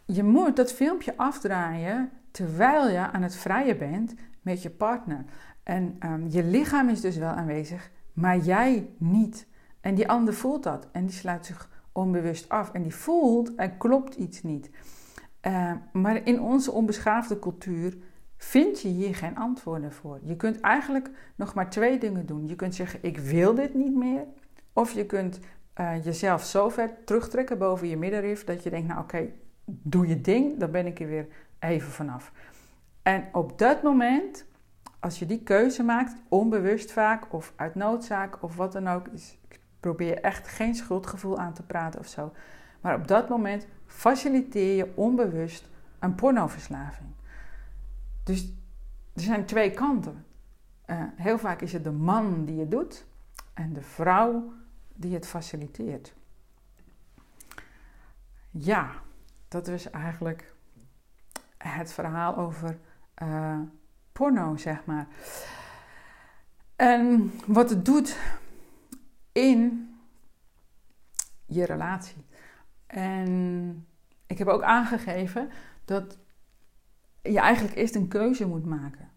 je 0.05 0.23
moet 0.23 0.55
dat 0.55 0.73
filmpje 0.73 1.13
afdraaien 1.17 2.09
terwijl 2.31 2.89
je 2.89 3.11
aan 3.11 3.21
het 3.21 3.35
vrijen 3.35 3.77
bent 3.77 4.13
met 4.45 4.61
je 4.61 4.69
partner. 4.69 5.25
En 5.63 5.97
um, 6.05 6.27
je 6.29 6.43
lichaam 6.43 6.89
is 6.89 7.01
dus 7.01 7.17
wel 7.17 7.29
aanwezig, 7.29 7.91
maar 8.13 8.37
jij 8.37 8.89
niet. 8.97 9.47
En 9.81 9.95
die 9.95 10.09
ander 10.09 10.33
voelt 10.33 10.63
dat 10.63 10.87
en 10.91 11.05
die 11.05 11.15
sluit 11.15 11.45
zich 11.45 11.69
onbewust 11.91 12.49
af. 12.49 12.71
En 12.71 12.81
die 12.81 12.95
voelt, 12.95 13.51
er 13.55 13.69
klopt 13.69 14.15
iets 14.15 14.43
niet. 14.43 14.69
Uh, 15.41 15.71
maar 15.93 16.27
in 16.27 16.41
onze 16.41 16.71
onbeschaafde 16.71 17.39
cultuur 17.39 17.97
vind 18.37 18.81
je 18.81 18.87
hier 18.87 19.15
geen 19.15 19.35
antwoorden 19.35 19.91
voor. 19.91 20.19
Je 20.23 20.35
kunt 20.35 20.59
eigenlijk 20.59 21.09
nog 21.35 21.53
maar 21.53 21.69
twee 21.69 21.97
dingen 21.97 22.25
doen. 22.25 22.47
Je 22.47 22.55
kunt 22.55 22.75
zeggen: 22.75 22.99
Ik 23.01 23.17
wil 23.17 23.55
dit 23.55 23.73
niet 23.73 23.95
meer. 23.95 24.23
Of 24.73 24.91
je 24.91 25.05
kunt 25.05 25.39
uh, 25.79 26.03
jezelf 26.03 26.43
zo 26.43 26.69
ver 26.69 27.03
terugtrekken 27.05 27.57
boven 27.57 27.87
je 27.87 27.97
middenrif 27.97 28.43
dat 28.43 28.63
je 28.63 28.69
denkt: 28.69 28.87
Nou, 28.87 28.99
oké, 29.01 29.29
doe 29.65 30.07
je 30.07 30.21
ding, 30.21 30.57
dan 30.57 30.71
ben 30.71 30.85
ik 30.85 30.99
er 30.99 31.07
weer 31.07 31.27
even 31.59 31.91
vanaf. 31.91 32.31
En 33.05 33.27
op 33.31 33.57
dat 33.59 33.83
moment, 33.83 34.45
als 34.99 35.19
je 35.19 35.25
die 35.25 35.43
keuze 35.43 35.83
maakt, 35.83 36.21
onbewust 36.29 36.91
vaak 36.91 37.33
of 37.33 37.53
uit 37.55 37.75
noodzaak 37.75 38.43
of 38.43 38.55
wat 38.55 38.71
dan 38.71 38.87
ook, 38.87 39.07
ik 39.07 39.59
probeer 39.79 40.21
echt 40.21 40.47
geen 40.47 40.75
schuldgevoel 40.75 41.37
aan 41.37 41.53
te 41.53 41.63
praten 41.63 41.99
of 41.99 42.07
zo. 42.07 42.33
Maar 42.81 42.95
op 42.95 43.07
dat 43.07 43.29
moment 43.29 43.67
faciliteer 43.85 44.75
je 44.75 44.91
onbewust 44.95 45.69
een 45.99 46.15
pornoverslaving. 46.15 47.09
Dus 48.23 48.53
er 49.13 49.21
zijn 49.21 49.45
twee 49.45 49.71
kanten. 49.71 50.25
Uh, 50.87 51.03
heel 51.15 51.37
vaak 51.37 51.61
is 51.61 51.73
het 51.73 51.83
de 51.83 51.91
man 51.91 52.45
die 52.45 52.59
het 52.59 52.71
doet 52.71 53.05
en 53.53 53.73
de 53.73 53.81
vrouw 53.81 54.53
die 54.93 55.13
het 55.13 55.27
faciliteert. 55.27 56.13
Ja, 58.51 58.91
dat 59.47 59.67
is 59.67 59.89
eigenlijk 59.89 60.53
het 61.57 61.93
verhaal 61.93 62.37
over 62.37 62.79
uh, 63.23 63.59
porno, 64.11 64.57
zeg 64.57 64.85
maar. 64.85 65.07
En 66.75 67.31
wat 67.45 67.69
het 67.69 67.85
doet 67.85 68.17
in 69.31 69.89
je 71.45 71.65
relatie. 71.65 72.25
En 72.87 73.87
ik 74.27 74.37
heb 74.37 74.47
ook 74.47 74.63
aangegeven 74.63 75.49
dat 75.85 76.17
je 77.21 77.39
eigenlijk 77.39 77.75
eerst 77.75 77.95
een 77.95 78.07
keuze 78.07 78.47
moet 78.47 78.65
maken. 78.65 79.09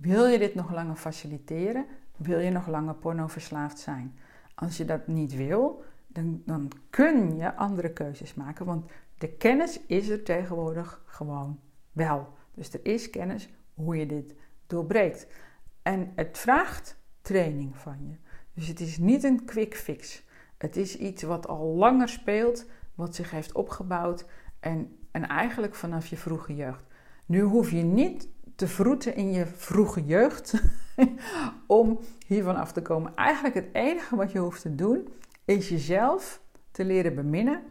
Wil 0.00 0.26
je 0.26 0.38
dit 0.38 0.54
nog 0.54 0.72
langer 0.72 0.96
faciliteren? 0.96 1.86
Wil 2.16 2.38
je 2.38 2.50
nog 2.50 2.66
langer 2.66 2.94
pornoverslaafd 2.94 3.78
zijn? 3.78 4.18
Als 4.54 4.76
je 4.76 4.84
dat 4.84 5.06
niet 5.06 5.34
wil, 5.36 5.84
dan, 6.06 6.42
dan 6.44 6.70
kun 6.90 7.36
je 7.36 7.54
andere 7.54 7.92
keuzes 7.92 8.34
maken. 8.34 8.66
Want 8.66 8.90
de 9.18 9.28
kennis 9.28 9.80
is 9.86 10.08
er 10.08 10.22
tegenwoordig 10.22 11.02
gewoon 11.06 11.60
wel. 11.92 12.32
Dus 12.54 12.72
er 12.72 12.80
is 12.82 13.10
kennis 13.10 13.48
hoe 13.74 13.96
je 13.96 14.06
dit 14.06 14.34
doorbreekt. 14.66 15.26
En 15.82 16.12
het 16.14 16.38
vraagt 16.38 16.96
training 17.20 17.76
van 17.76 17.96
je. 18.08 18.16
Dus 18.54 18.68
het 18.68 18.80
is 18.80 18.98
niet 18.98 19.24
een 19.24 19.44
quick 19.44 19.76
fix. 19.76 20.22
Het 20.58 20.76
is 20.76 20.98
iets 20.98 21.22
wat 21.22 21.48
al 21.48 21.66
langer 21.66 22.08
speelt, 22.08 22.66
wat 22.94 23.14
zich 23.14 23.30
heeft 23.30 23.52
opgebouwd 23.52 24.24
en, 24.60 24.98
en 25.10 25.28
eigenlijk 25.28 25.74
vanaf 25.74 26.06
je 26.06 26.16
vroege 26.16 26.54
jeugd. 26.54 26.84
Nu 27.26 27.40
hoef 27.40 27.70
je 27.70 27.82
niet 27.82 28.28
te 28.54 28.68
vroeten 28.68 29.14
in 29.14 29.32
je 29.32 29.46
vroege 29.46 30.04
jeugd 30.04 30.62
om 31.66 31.98
hiervan 32.26 32.56
af 32.56 32.72
te 32.72 32.82
komen. 32.82 33.14
Eigenlijk 33.14 33.54
het 33.54 33.68
enige 33.72 34.16
wat 34.16 34.32
je 34.32 34.38
hoeft 34.38 34.62
te 34.62 34.74
doen 34.74 35.08
is 35.44 35.68
jezelf 35.68 36.40
te 36.70 36.84
leren 36.84 37.14
beminnen 37.14 37.62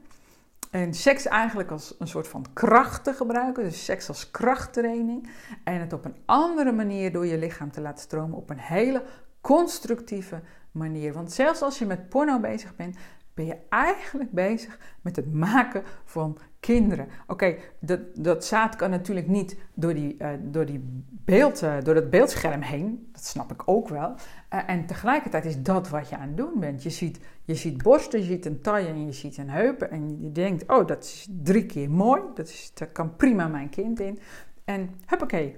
en 0.74 0.94
seks 0.94 1.28
eigenlijk 1.28 1.72
als 1.72 1.96
een 2.00 2.08
soort 2.08 2.28
van 2.28 2.46
kracht 2.54 3.04
te 3.04 3.14
gebruiken, 3.14 3.64
dus 3.64 3.86
seks 3.86 4.08
als 4.08 4.32
krachttraining. 4.32 5.30
En 5.64 5.80
het 5.80 5.94
op 5.94 6.06
een 6.06 6.16
andere 6.26 6.72
manier 6.72 7.12
door 7.12 7.26
je 7.26 7.38
lichaam 7.38 7.72
te 7.72 7.82
laten 7.82 8.04
stromen, 8.04 8.38
op 8.38 8.50
een 8.50 8.60
hele 8.60 9.04
constructieve 9.42 10.42
manier. 10.72 11.14
Want 11.14 11.32
zelfs 11.32 11.62
als 11.62 11.80
je 11.80 11.86
met 11.86 12.10
porno 12.10 12.40
bezig 12.40 12.76
bent, 12.76 12.98
ben 13.34 13.46
je 13.46 13.58
eigenlijk 13.69 14.32
bezig 14.32 14.80
met 15.02 15.15
het 15.15 15.34
maken 15.34 15.84
van 16.06 16.38
kinderen. 16.60 17.08
Oké, 17.28 17.56
dat, 17.80 18.00
dat 18.15 18.46
zaad 18.46 18.76
kan 18.76 18.89
natuurlijk 18.89 19.28
niet 19.28 19.58
door, 19.74 19.93
die, 19.93 20.15
uh, 20.19 20.30
door, 20.41 20.65
die 20.65 21.04
beeld, 21.10 21.63
uh, 21.63 21.82
door 21.82 21.93
dat 21.93 22.10
beeldscherm 22.10 22.62
heen. 22.62 23.10
Dat 23.12 23.26
snap 23.26 23.52
ik 23.52 23.62
ook 23.65 23.89
wel. 23.89 24.10
Uh, 24.10 24.69
en 24.69 24.86
tegelijkertijd 24.86 25.46
is 25.46 25.62
dat 25.62 25.89
wat 25.89 26.10
je 26.10 26.17
aan 26.17 26.28
het 26.28 26.38
doen 26.38 26.60
bent. 26.60 26.84
Je 26.84 26.89
ziet, 26.89 27.19
je 27.43 27.56
ziet 27.56 27.84
borsten, 27.84 28.19
je 28.19 28.26
ziet 28.26 28.46
een 28.46 28.62
taille 28.62 28.88
en 28.88 29.06
je 29.06 29.12
ziet 29.12 29.38
een 29.38 29.50
heupen. 29.50 29.91
En 29.91 30.22
je 30.22 30.32
denkt, 30.32 30.69
oh, 30.69 30.88
dat 30.88 31.04
is 31.04 31.28
drie 31.43 31.65
keer 31.65 31.89
mooi. 31.89 32.22
Dat, 32.34 32.72
kan 32.91 33.15
prima 33.15 33.48
mijn 33.48 33.69
kind 33.69 34.00
in. 34.00 34.19
En 34.63 34.89
huppakee, 35.06 35.58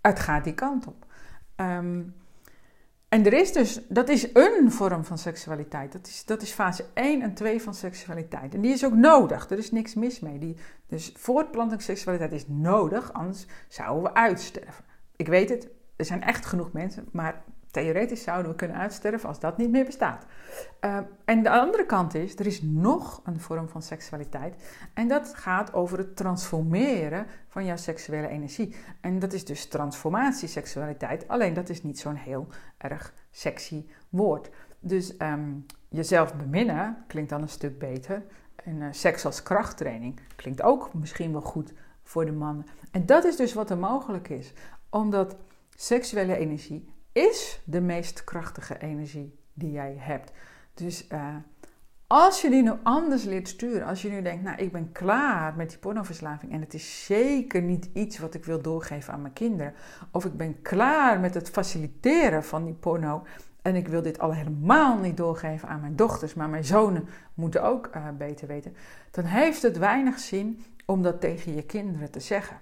het 0.00 0.18
gaat 0.18 0.44
die 0.44 0.54
kant 0.54 0.86
op. 0.86 1.06
Um, 1.56 2.14
en 3.08 3.26
er 3.26 3.32
is 3.32 3.52
dus, 3.52 3.80
dat 3.88 4.08
is 4.08 4.28
een 4.32 4.72
vorm 4.72 5.04
van 5.04 5.18
seksualiteit. 5.18 5.92
Dat 5.92 6.06
is, 6.06 6.24
dat 6.24 6.42
is 6.42 6.50
fase 6.50 6.84
1 6.94 7.22
en 7.22 7.34
2 7.34 7.62
van 7.62 7.74
seksualiteit. 7.74 8.54
En 8.54 8.60
die 8.60 8.72
is 8.72 8.84
ook 8.84 8.94
nodig. 8.94 9.50
Er 9.50 9.58
is 9.58 9.70
niks 9.70 9.94
mis 9.94 10.20
mee. 10.20 10.38
Die, 10.38 10.56
dus 10.86 11.12
voortplantingsseksualiteit 11.16 12.32
is 12.32 12.44
nodig, 12.46 13.12
anders 13.12 13.46
zouden 13.68 14.02
we 14.02 14.14
uitsterven. 14.14 14.84
Ik 15.16 15.28
weet 15.28 15.48
het, 15.48 15.68
er 15.96 16.04
zijn 16.04 16.22
echt 16.22 16.46
genoeg 16.46 16.72
mensen, 16.72 17.08
maar 17.12 17.42
theoretisch 17.70 18.22
zouden 18.22 18.50
we 18.50 18.56
kunnen 18.56 18.76
uitsterven 18.76 19.28
als 19.28 19.40
dat 19.40 19.56
niet 19.56 19.70
meer 19.70 19.84
bestaat. 19.84 20.26
Uh, 20.80 20.98
en 21.24 21.42
de 21.42 21.50
andere 21.50 21.86
kant 21.86 22.14
is, 22.14 22.38
er 22.38 22.46
is 22.46 22.62
nog 22.62 23.20
een 23.24 23.40
vorm 23.40 23.68
van 23.68 23.82
seksualiteit. 23.82 24.54
En 24.94 25.08
dat 25.08 25.34
gaat 25.34 25.72
over 25.72 25.98
het 25.98 26.16
transformeren 26.16 27.26
van 27.48 27.64
jouw 27.64 27.76
seksuele 27.76 28.28
energie. 28.28 28.76
En 29.00 29.18
dat 29.18 29.32
is 29.32 29.44
dus 29.44 29.66
transformatieseksualiteit. 29.66 31.28
Alleen 31.28 31.54
dat 31.54 31.68
is 31.68 31.82
niet 31.82 31.98
zo'n 31.98 32.14
heel 32.14 32.46
erg 32.78 33.12
sexy 33.30 33.86
woord. 34.08 34.50
Dus 34.80 35.14
um, 35.18 35.66
jezelf 35.88 36.34
beminnen 36.34 37.04
klinkt 37.06 37.30
dan 37.30 37.42
een 37.42 37.48
stuk 37.48 37.78
beter. 37.78 38.22
En 38.56 38.76
uh, 38.76 38.86
seks 38.90 39.24
als 39.24 39.42
krachttraining 39.42 40.20
klinkt 40.36 40.62
ook 40.62 40.94
misschien 40.94 41.32
wel 41.32 41.40
goed 41.40 41.72
voor 42.02 42.24
de 42.24 42.32
mannen. 42.32 42.66
En 42.90 43.06
dat 43.06 43.24
is 43.24 43.36
dus 43.36 43.54
wat 43.54 43.70
er 43.70 43.78
mogelijk 43.78 44.28
is. 44.28 44.52
Omdat 44.90 45.36
seksuele 45.76 46.36
energie 46.36 46.96
is 47.18 47.60
de 47.64 47.80
meest 47.80 48.24
krachtige 48.24 48.78
energie 48.78 49.38
die 49.52 49.70
jij 49.70 49.94
hebt. 49.98 50.32
Dus 50.74 51.06
uh, 51.12 51.36
Als 52.06 52.40
je 52.40 52.50
die 52.50 52.62
nu 52.62 52.72
anders 52.82 53.24
leert 53.24 53.48
sturen, 53.48 53.86
als 53.86 54.02
je 54.02 54.10
nu 54.10 54.22
denkt, 54.22 54.44
nou 54.44 54.56
ik 54.56 54.72
ben 54.72 54.92
klaar 54.92 55.54
met 55.56 55.68
die 55.68 55.78
pornoverslaving 55.78 56.52
en 56.52 56.60
het 56.60 56.74
is 56.74 57.04
zeker 57.04 57.62
niet 57.62 57.88
iets 57.92 58.18
wat 58.18 58.34
ik 58.34 58.44
wil 58.44 58.62
doorgeven 58.62 59.12
aan 59.12 59.22
mijn 59.22 59.32
kinderen, 59.32 59.74
of 60.10 60.24
ik 60.24 60.36
ben 60.36 60.62
klaar 60.62 61.20
met 61.20 61.34
het 61.34 61.50
faciliteren 61.50 62.44
van 62.44 62.64
die 62.64 62.74
porno 62.74 63.22
en 63.62 63.74
ik 63.74 63.88
wil 63.88 64.02
dit 64.02 64.18
al 64.18 64.34
helemaal 64.34 64.98
niet 64.98 65.16
doorgeven 65.16 65.68
aan 65.68 65.80
mijn 65.80 65.96
dochters, 65.96 66.34
maar 66.34 66.48
mijn 66.48 66.64
zonen 66.64 67.08
moeten 67.34 67.62
ook 67.62 67.90
uh, 67.96 68.08
beter 68.18 68.46
weten, 68.46 68.76
dan 69.10 69.24
heeft 69.24 69.62
het 69.62 69.78
weinig 69.78 70.18
zin 70.18 70.64
om 70.86 71.02
dat 71.02 71.20
tegen 71.20 71.54
je 71.54 71.62
kinderen 71.62 72.10
te 72.10 72.20
zeggen. 72.20 72.56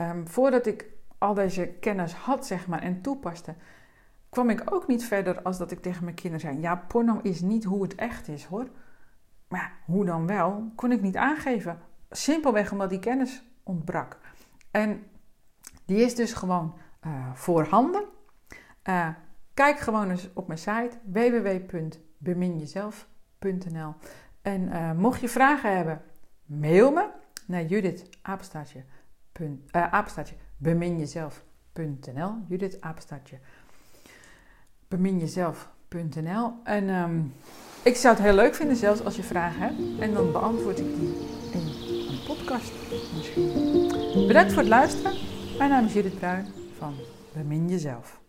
Um, 0.00 0.28
voordat 0.28 0.66
ik 0.66 0.86
al 1.18 1.34
deze 1.34 1.66
kennis 1.80 2.12
had, 2.12 2.46
zeg 2.46 2.66
maar, 2.66 2.82
en 2.82 3.00
toepaste, 3.00 3.54
kwam 4.28 4.50
ik 4.50 4.74
ook 4.74 4.86
niet 4.86 5.04
verder 5.04 5.42
als 5.42 5.58
dat 5.58 5.70
ik 5.70 5.82
tegen 5.82 6.04
mijn 6.04 6.16
kinderen 6.16 6.46
zei: 6.46 6.60
Ja, 6.60 6.76
porno 6.76 7.20
is 7.22 7.40
niet 7.40 7.64
hoe 7.64 7.82
het 7.82 7.94
echt 7.94 8.28
is 8.28 8.44
hoor. 8.44 8.68
Maar 9.48 9.72
hoe 9.84 10.04
dan 10.04 10.26
wel, 10.26 10.72
kon 10.74 10.92
ik 10.92 11.02
niet 11.02 11.16
aangeven. 11.16 11.78
Simpelweg 12.10 12.72
omdat 12.72 12.90
die 12.90 12.98
kennis 12.98 13.44
ontbrak. 13.62 14.18
En 14.70 15.02
die 15.84 15.98
is 15.98 16.14
dus 16.14 16.32
gewoon 16.32 16.74
uh, 17.06 17.34
voorhanden. 17.34 18.04
Uh, 18.88 19.08
kijk 19.54 19.78
gewoon 19.78 20.10
eens 20.10 20.28
op 20.34 20.46
mijn 20.46 20.58
site 20.58 20.98
www.beminjezelf.nl. 21.04 23.94
En 24.42 24.62
uh, 24.62 24.92
mocht 24.92 25.20
je 25.20 25.28
vragen 25.28 25.76
hebben, 25.76 26.02
mail 26.44 26.92
me 26.92 27.08
naar 27.46 27.64
Judith 27.64 28.08
apenstaartje. 28.22 28.84
Judith 32.48 32.80
beminjezelf.nl. 34.88 36.52
En 36.64 36.88
um, 36.88 37.32
ik 37.82 37.96
zou 37.96 38.14
het 38.14 38.24
heel 38.24 38.34
leuk 38.34 38.54
vinden, 38.54 38.76
zelfs 38.76 39.04
als 39.04 39.16
je 39.16 39.22
vragen 39.22 39.60
hebt. 39.60 40.00
En 40.00 40.14
dan 40.14 40.32
beantwoord 40.32 40.78
ik 40.78 40.86
die 40.96 41.14
in 41.52 41.60
een 42.08 42.20
podcast 42.26 42.72
misschien. 43.16 44.26
Bedankt 44.26 44.52
voor 44.52 44.62
het 44.62 44.70
luisteren. 44.70 45.12
Mijn 45.58 45.70
naam 45.70 45.84
is 45.84 45.92
Judith 45.92 46.18
Bruin 46.18 46.46
van 46.78 46.94
Bemin 47.32 47.68
Jezelf. 47.68 48.20